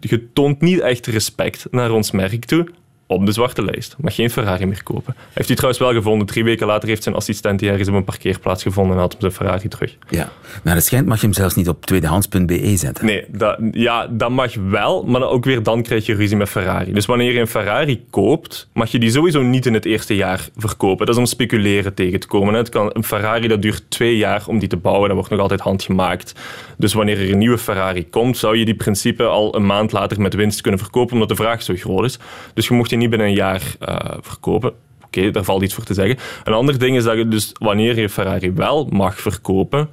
je 0.00 0.32
toont 0.32 0.60
niet 0.60 0.80
echt 0.80 1.06
respect 1.06 1.66
naar 1.70 1.90
ons 1.90 2.10
merk 2.10 2.44
toe. 2.44 2.66
Op 3.08 3.26
de 3.26 3.32
zwarte 3.32 3.64
lijst. 3.64 3.94
Mag 3.98 4.14
geen 4.14 4.30
Ferrari 4.30 4.66
meer 4.66 4.82
kopen. 4.82 5.14
Heeft 5.32 5.46
hij 5.46 5.56
trouwens 5.56 5.82
wel 5.82 5.92
gevonden. 5.92 6.26
Drie 6.26 6.44
weken 6.44 6.66
later 6.66 6.88
heeft 6.88 7.02
zijn 7.02 7.14
assistent 7.14 7.58
die 7.58 7.70
ergens 7.70 7.88
op 7.88 7.94
een 7.94 8.04
parkeerplaats 8.04 8.62
gevonden 8.62 8.94
en 8.94 9.00
had 9.00 9.12
hem 9.12 9.20
zijn 9.20 9.32
Ferrari 9.32 9.68
terug. 9.68 9.96
Ja. 10.08 10.28
Naar 10.62 10.74
het 10.74 10.84
schijnt 10.84 11.06
mag 11.06 11.20
je 11.20 11.26
hem 11.26 11.34
zelfs 11.34 11.54
niet 11.54 11.68
op 11.68 11.86
tweedehands.be 11.86 12.76
zetten. 12.76 13.06
Nee, 13.06 13.24
dat, 13.28 13.58
ja, 13.72 14.06
dat 14.06 14.30
mag 14.30 14.54
wel, 14.54 15.04
maar 15.04 15.22
ook 15.22 15.44
weer 15.44 15.62
dan 15.62 15.82
krijg 15.82 16.06
je 16.06 16.14
ruzie 16.14 16.36
met 16.36 16.48
Ferrari. 16.48 16.92
Dus 16.92 17.06
wanneer 17.06 17.32
je 17.32 17.40
een 17.40 17.46
Ferrari 17.46 18.04
koopt, 18.10 18.68
mag 18.72 18.90
je 18.90 18.98
die 18.98 19.10
sowieso 19.10 19.42
niet 19.42 19.66
in 19.66 19.74
het 19.74 19.84
eerste 19.84 20.16
jaar 20.16 20.48
verkopen. 20.56 21.06
Dat 21.06 21.14
is 21.14 21.20
om 21.20 21.26
speculeren 21.26 21.94
tegen 21.94 22.20
te 22.20 22.26
komen. 22.26 22.54
Het 22.54 22.68
kan, 22.68 22.90
een 22.92 23.04
Ferrari 23.04 23.48
dat 23.48 23.62
duurt 23.62 23.84
twee 23.88 24.16
jaar 24.16 24.44
om 24.46 24.58
die 24.58 24.68
te 24.68 24.76
bouwen, 24.76 25.06
dat 25.06 25.16
wordt 25.16 25.30
nog 25.30 25.40
altijd 25.40 25.60
handgemaakt. 25.60 26.32
Dus 26.76 26.92
wanneer 26.92 27.20
er 27.20 27.30
een 27.30 27.38
nieuwe 27.38 27.58
Ferrari 27.58 28.08
komt, 28.10 28.36
zou 28.36 28.56
je 28.56 28.64
die 28.64 28.74
principe 28.74 29.24
al 29.24 29.54
een 29.56 29.66
maand 29.66 29.92
later 29.92 30.20
met 30.20 30.34
winst 30.34 30.60
kunnen 30.60 30.80
verkopen, 30.80 31.12
omdat 31.12 31.28
de 31.28 31.36
vraag 31.36 31.62
zo 31.62 31.74
groot 31.76 32.04
is. 32.04 32.18
Dus 32.54 32.68
je 32.68 32.74
mocht 32.74 32.92
niet 32.96 33.10
binnen 33.10 33.28
een 33.28 33.34
jaar 33.34 33.62
eh, 33.80 33.96
verkopen. 34.20 34.72
Oké, 35.04 35.30
daar 35.30 35.44
valt 35.44 35.62
iets 35.62 35.74
voor 35.74 35.84
te 35.84 35.94
zeggen. 35.94 36.16
Een 36.44 36.52
ander 36.52 36.78
ding 36.78 36.96
is 36.96 37.04
dat 37.04 37.16
je 37.16 37.28
dus 37.28 37.52
wanneer 37.58 37.98
je 38.00 38.08
Ferrari 38.08 38.52
wel 38.52 38.86
mag 38.90 39.20
verkopen, 39.20 39.88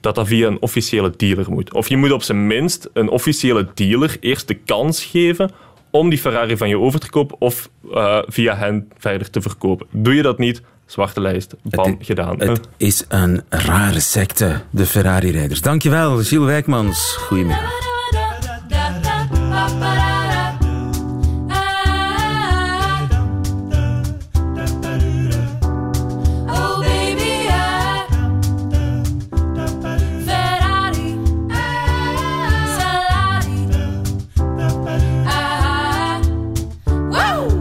dat 0.00 0.14
dat 0.14 0.26
via 0.26 0.46
een 0.46 0.60
officiële 0.62 1.12
dealer 1.16 1.46
moet. 1.50 1.74
Of 1.74 1.88
je 1.88 1.96
moet 1.96 2.12
op 2.12 2.22
zijn 2.22 2.46
minst 2.46 2.88
een 2.92 3.08
officiële 3.08 3.66
dealer 3.74 4.16
eerst 4.20 4.48
de 4.48 4.54
kans 4.54 5.04
geven 5.04 5.50
om 5.90 6.08
die 6.08 6.18
Ferrari 6.18 6.56
van 6.56 6.68
je 6.68 6.78
over 6.78 7.00
te 7.00 7.10
kopen 7.10 7.36
of 7.40 7.68
eh, 7.94 8.18
via 8.26 8.56
hen 8.56 8.88
verder 8.98 9.30
te 9.30 9.40
verkopen. 9.40 9.86
Doe 9.90 10.14
je 10.14 10.22
dat 10.22 10.38
niet, 10.38 10.62
zwarte 10.86 11.20
lijst, 11.20 11.54
bam, 11.62 11.90
Het- 11.90 12.06
gedaan. 12.06 12.40
Het 12.40 12.68
is 12.76 13.04
een 13.08 13.42
rare 13.48 14.00
secte, 14.00 14.60
de 14.70 14.86
Ferrari-rijders. 14.86 15.60
Dankjewel, 15.60 16.16
Gilles 16.16 16.46
Wijkmans. 16.46 17.16
Goedemiddag. 17.20 17.87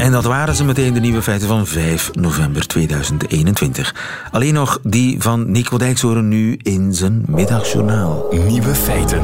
En 0.08 0.14
dat 0.14 0.24
waren 0.24 0.56
ze 0.56 0.64
meteen 0.64 0.94
de 0.94 1.00
nieuwe 1.00 1.22
feiten 1.22 1.48
van 1.48 1.68
5 1.68 2.14
november 2.14 2.68
2021. 2.68 3.96
Alleen 4.32 4.54
nog 4.54 4.80
die 4.84 5.22
van 5.22 5.52
Nico 5.52 5.78
Dijkshoorn 5.78 6.28
nu 6.28 6.58
in 6.62 6.94
zijn 6.94 7.24
middagjournaal. 7.28 8.28
Nieuwe 8.48 8.76
feiten. 8.76 9.22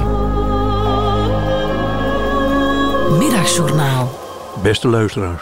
Middagjournaal. 3.18 4.20
Beste 4.64 4.88
luisteraars, 4.88 5.42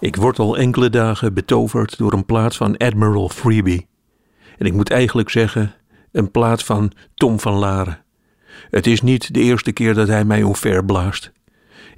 ik 0.00 0.16
word 0.16 0.38
al 0.38 0.56
enkele 0.56 0.90
dagen 0.90 1.34
betoverd 1.34 1.98
door 1.98 2.12
een 2.12 2.26
plaat 2.26 2.56
van 2.56 2.76
Admiral 2.76 3.28
Freebie. 3.28 3.86
En 4.58 4.66
ik 4.66 4.72
moet 4.72 4.90
eigenlijk 4.90 5.30
zeggen, 5.30 5.74
een 6.12 6.30
plaat 6.30 6.62
van 6.62 6.92
Tom 7.14 7.40
van 7.40 7.54
Laren. 7.54 7.98
Het 8.70 8.86
is 8.86 9.02
niet 9.02 9.34
de 9.34 9.40
eerste 9.40 9.72
keer 9.72 9.94
dat 9.94 10.08
hij 10.08 10.24
mij 10.24 10.42
omver 10.42 10.84
blaast. 10.84 11.32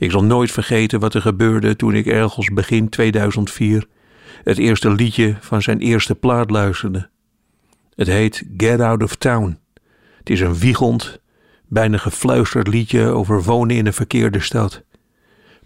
Ik 0.02 0.10
zal 0.10 0.24
nooit 0.24 0.50
vergeten 0.50 1.00
wat 1.00 1.14
er 1.14 1.20
gebeurde 1.20 1.76
toen 1.76 1.94
ik 1.94 2.06
ergens 2.06 2.48
begin 2.48 2.88
2004 2.88 3.86
het 4.44 4.58
eerste 4.58 4.90
liedje 4.90 5.36
van 5.40 5.62
zijn 5.62 5.80
eerste 5.80 6.14
plaat 6.14 6.50
luisterde. 6.50 7.08
Het 7.94 8.06
heet 8.06 8.44
Get 8.56 8.80
Out 8.80 9.02
of 9.02 9.14
Town. 9.14 9.58
Het 10.18 10.30
is 10.30 10.40
een 10.40 10.54
wiegend, 10.54 11.20
bijna 11.68 11.96
gefluisterd 11.96 12.68
liedje 12.68 13.06
over 13.06 13.42
wonen 13.42 13.76
in 13.76 13.86
een 13.86 13.92
verkeerde 13.92 14.40
stad. 14.40 14.82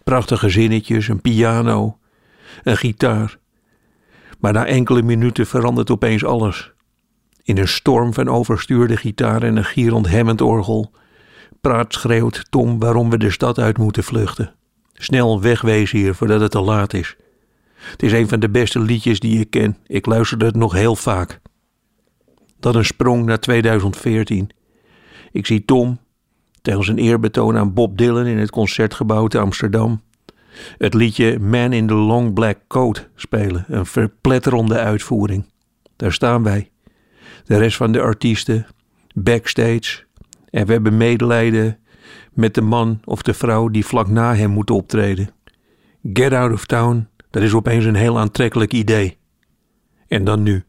Prachtige 0.04 0.48
zinnetjes, 0.48 1.08
een 1.08 1.20
piano, 1.20 1.98
een 2.62 2.76
gitaar. 2.76 3.38
Maar 4.38 4.52
na 4.52 4.66
enkele 4.66 5.02
minuten 5.02 5.46
verandert 5.46 5.90
opeens 5.90 6.24
alles. 6.24 6.72
In 7.42 7.58
een 7.58 7.68
storm 7.68 8.14
van 8.14 8.28
overstuurde 8.28 8.96
gitaar 8.96 9.42
en 9.42 9.56
een 9.56 9.64
gierend 9.64 10.08
hemmend 10.08 10.40
orgel 10.40 10.92
praat 11.66 11.92
schreeuwt 11.92 12.46
Tom 12.50 12.78
waarom 12.78 13.10
we 13.10 13.18
de 13.18 13.30
stad 13.30 13.58
uit 13.58 13.78
moeten 13.78 14.04
vluchten. 14.04 14.54
Snel 14.92 15.40
wegwezen 15.40 15.98
hier 15.98 16.14
voordat 16.14 16.40
het 16.40 16.50
te 16.50 16.60
laat 16.60 16.92
is. 16.92 17.16
Het 17.74 18.02
is 18.02 18.12
een 18.12 18.28
van 18.28 18.40
de 18.40 18.48
beste 18.48 18.80
liedjes 18.80 19.20
die 19.20 19.40
ik 19.40 19.50
ken. 19.50 19.76
Ik 19.86 20.06
luisterde 20.06 20.44
het 20.44 20.56
nog 20.56 20.72
heel 20.72 20.96
vaak. 20.96 21.40
Dan 22.60 22.76
een 22.76 22.84
sprong 22.84 23.24
naar 23.24 23.40
2014. 23.40 24.50
Ik 25.32 25.46
zie 25.46 25.64
Tom, 25.64 25.98
tegen 26.62 26.84
zijn 26.84 26.98
eerbetoon 26.98 27.56
aan 27.56 27.74
Bob 27.74 27.98
Dylan 27.98 28.26
in 28.26 28.38
het 28.38 28.50
concertgebouw 28.50 29.26
te 29.26 29.38
Amsterdam, 29.38 30.02
het 30.78 30.94
liedje 30.94 31.38
Man 31.38 31.72
in 31.72 31.86
the 31.86 31.94
Long 31.94 32.34
Black 32.34 32.58
Coat 32.68 33.08
spelen. 33.14 33.64
Een 33.68 33.86
verpletterende 33.86 34.78
uitvoering. 34.78 35.44
Daar 35.96 36.12
staan 36.12 36.42
wij. 36.42 36.70
De 37.44 37.58
rest 37.58 37.76
van 37.76 37.92
de 37.92 38.00
artiesten, 38.00 38.66
backstage. 39.14 40.05
En 40.56 40.66
we 40.66 40.72
hebben 40.72 40.96
medelijden 40.96 41.78
met 42.32 42.54
de 42.54 42.60
man 42.60 43.00
of 43.04 43.22
de 43.22 43.34
vrouw 43.34 43.68
die 43.68 43.86
vlak 43.86 44.08
na 44.08 44.34
hem 44.34 44.50
moet 44.50 44.70
optreden. 44.70 45.30
Get 46.12 46.32
out 46.32 46.52
of 46.52 46.66
town, 46.66 47.08
dat 47.30 47.42
is 47.42 47.54
opeens 47.54 47.84
een 47.84 47.94
heel 47.94 48.18
aantrekkelijk 48.18 48.72
idee. 48.72 49.16
En 50.08 50.24
dan 50.24 50.42
nu, 50.42 50.64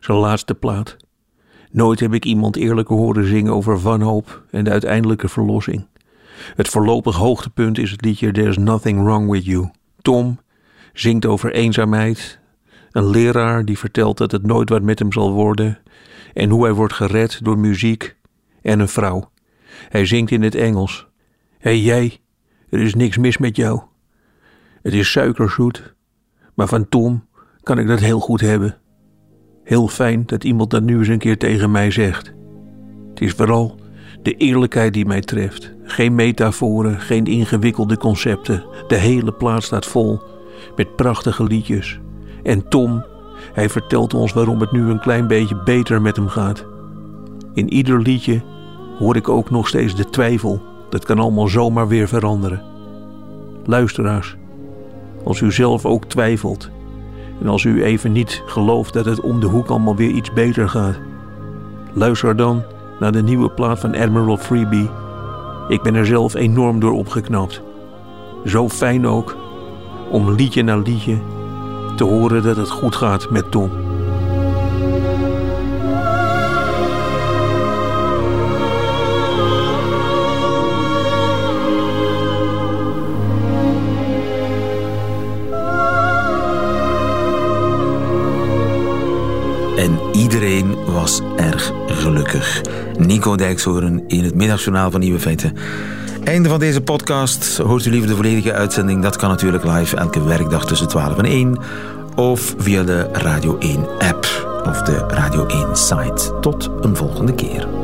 zijn 0.00 0.18
laatste 0.18 0.54
plaat. 0.54 0.96
Nooit 1.70 2.00
heb 2.00 2.14
ik 2.14 2.24
iemand 2.24 2.56
eerlijker 2.56 2.96
horen 2.96 3.26
zingen 3.26 3.52
over 3.52 3.80
wanhoop 3.80 4.44
en 4.50 4.64
de 4.64 4.70
uiteindelijke 4.70 5.28
verlossing. 5.28 5.86
Het 6.54 6.68
voorlopig 6.68 7.16
hoogtepunt 7.16 7.78
is 7.78 7.90
het 7.90 8.04
liedje 8.04 8.32
There's 8.32 8.58
Nothing 8.58 9.02
Wrong 9.02 9.30
With 9.30 9.44
You. 9.44 9.70
Tom 10.02 10.38
zingt 10.92 11.26
over 11.26 11.52
eenzaamheid, 11.52 12.38
een 12.90 13.10
leraar 13.10 13.64
die 13.64 13.78
vertelt 13.78 14.18
dat 14.18 14.32
het 14.32 14.46
nooit 14.46 14.68
wat 14.68 14.82
met 14.82 14.98
hem 14.98 15.12
zal 15.12 15.32
worden 15.32 15.78
en 16.34 16.50
hoe 16.50 16.64
hij 16.64 16.72
wordt 16.72 16.94
gered 16.94 17.44
door 17.44 17.58
muziek 17.58 18.16
en 18.64 18.80
een 18.80 18.88
vrouw. 18.88 19.30
Hij 19.88 20.06
zingt 20.06 20.30
in 20.30 20.42
het 20.42 20.54
Engels. 20.54 21.06
Hé 21.58 21.70
hey, 21.70 21.80
jij, 21.80 22.18
er 22.70 22.80
is 22.80 22.94
niks 22.94 23.18
mis 23.18 23.38
met 23.38 23.56
jou. 23.56 23.80
Het 24.82 24.92
is 24.92 25.10
suikerzoet, 25.10 25.94
maar 26.54 26.66
van 26.66 26.88
Tom 26.88 27.26
kan 27.62 27.78
ik 27.78 27.86
dat 27.86 28.00
heel 28.00 28.20
goed 28.20 28.40
hebben. 28.40 28.76
Heel 29.64 29.88
fijn 29.88 30.22
dat 30.26 30.44
iemand 30.44 30.70
dat 30.70 30.82
nu 30.82 30.98
eens 30.98 31.08
een 31.08 31.18
keer 31.18 31.38
tegen 31.38 31.70
mij 31.70 31.90
zegt. 31.90 32.34
Het 33.10 33.20
is 33.20 33.32
vooral 33.32 33.78
de 34.22 34.34
eerlijkheid 34.36 34.92
die 34.92 35.06
mij 35.06 35.20
treft. 35.20 35.72
Geen 35.82 36.14
metaforen, 36.14 37.00
geen 37.00 37.24
ingewikkelde 37.24 37.96
concepten. 37.96 38.64
De 38.88 38.96
hele 38.96 39.32
plaats 39.32 39.66
staat 39.66 39.86
vol 39.86 40.22
met 40.76 40.96
prachtige 40.96 41.44
liedjes. 41.44 42.00
En 42.42 42.68
Tom, 42.68 43.04
hij 43.52 43.68
vertelt 43.68 44.14
ons 44.14 44.32
waarom 44.32 44.60
het 44.60 44.72
nu 44.72 44.90
een 44.90 45.00
klein 45.00 45.26
beetje 45.26 45.62
beter 45.62 46.02
met 46.02 46.16
hem 46.16 46.28
gaat. 46.28 46.66
In 47.54 47.72
ieder 47.72 48.00
liedje 48.00 48.42
hoor 48.98 49.16
ik 49.16 49.28
ook 49.28 49.50
nog 49.50 49.68
steeds 49.68 49.94
de 49.94 50.10
twijfel. 50.10 50.62
Dat 50.90 51.04
kan 51.04 51.18
allemaal 51.18 51.48
zomaar 51.48 51.88
weer 51.88 52.08
veranderen. 52.08 52.62
Luisteraars, 53.64 54.36
als 55.24 55.40
u 55.40 55.52
zelf 55.52 55.86
ook 55.86 56.04
twijfelt 56.04 56.70
en 57.40 57.48
als 57.48 57.64
u 57.64 57.84
even 57.84 58.12
niet 58.12 58.42
gelooft 58.46 58.92
dat 58.92 59.04
het 59.04 59.20
om 59.20 59.40
de 59.40 59.46
hoek 59.46 59.68
allemaal 59.68 59.96
weer 59.96 60.10
iets 60.10 60.32
beter 60.32 60.68
gaat, 60.68 60.98
luister 61.92 62.36
dan 62.36 62.62
naar 63.00 63.12
de 63.12 63.22
nieuwe 63.22 63.50
plaat 63.50 63.80
van 63.80 63.94
Admiral 63.94 64.36
Freebie. 64.36 64.90
Ik 65.68 65.82
ben 65.82 65.94
er 65.94 66.06
zelf 66.06 66.34
enorm 66.34 66.80
door 66.80 66.92
opgeknapt. 66.92 67.62
Zo 68.44 68.68
fijn 68.68 69.06
ook 69.06 69.36
om 70.10 70.30
liedje 70.30 70.62
na 70.62 70.76
liedje 70.76 71.18
te 71.96 72.04
horen 72.04 72.42
dat 72.42 72.56
het 72.56 72.70
goed 72.70 72.96
gaat 72.96 73.30
met 73.30 73.50
Tom. 73.50 73.70
Was 90.86 91.20
erg 91.36 91.72
gelukkig. 91.86 92.60
Nico 92.98 93.36
Dijkshoorn 93.36 94.04
in 94.06 94.24
het 94.24 94.34
middagjournaal 94.34 94.90
van 94.90 95.00
Nieuwe 95.00 95.20
Feiten. 95.20 95.56
Einde 96.24 96.48
van 96.48 96.58
deze 96.58 96.80
podcast. 96.80 97.56
Hoort 97.56 97.84
u 97.84 97.90
liever 97.90 98.08
de 98.08 98.14
volledige 98.14 98.52
uitzending? 98.52 99.02
Dat 99.02 99.16
kan 99.16 99.28
natuurlijk 99.28 99.64
live 99.64 99.96
elke 99.96 100.24
werkdag 100.24 100.66
tussen 100.66 100.88
12 100.88 101.18
en 101.18 101.24
1. 101.24 101.58
Of 102.14 102.54
via 102.58 102.82
de 102.82 103.08
Radio 103.12 103.58
1 103.58 103.86
app 103.98 104.26
of 104.66 104.82
de 104.82 105.04
Radio 105.08 105.46
1 105.46 105.76
site. 105.76 106.38
Tot 106.40 106.70
een 106.80 106.96
volgende 106.96 107.34
keer. 107.34 107.83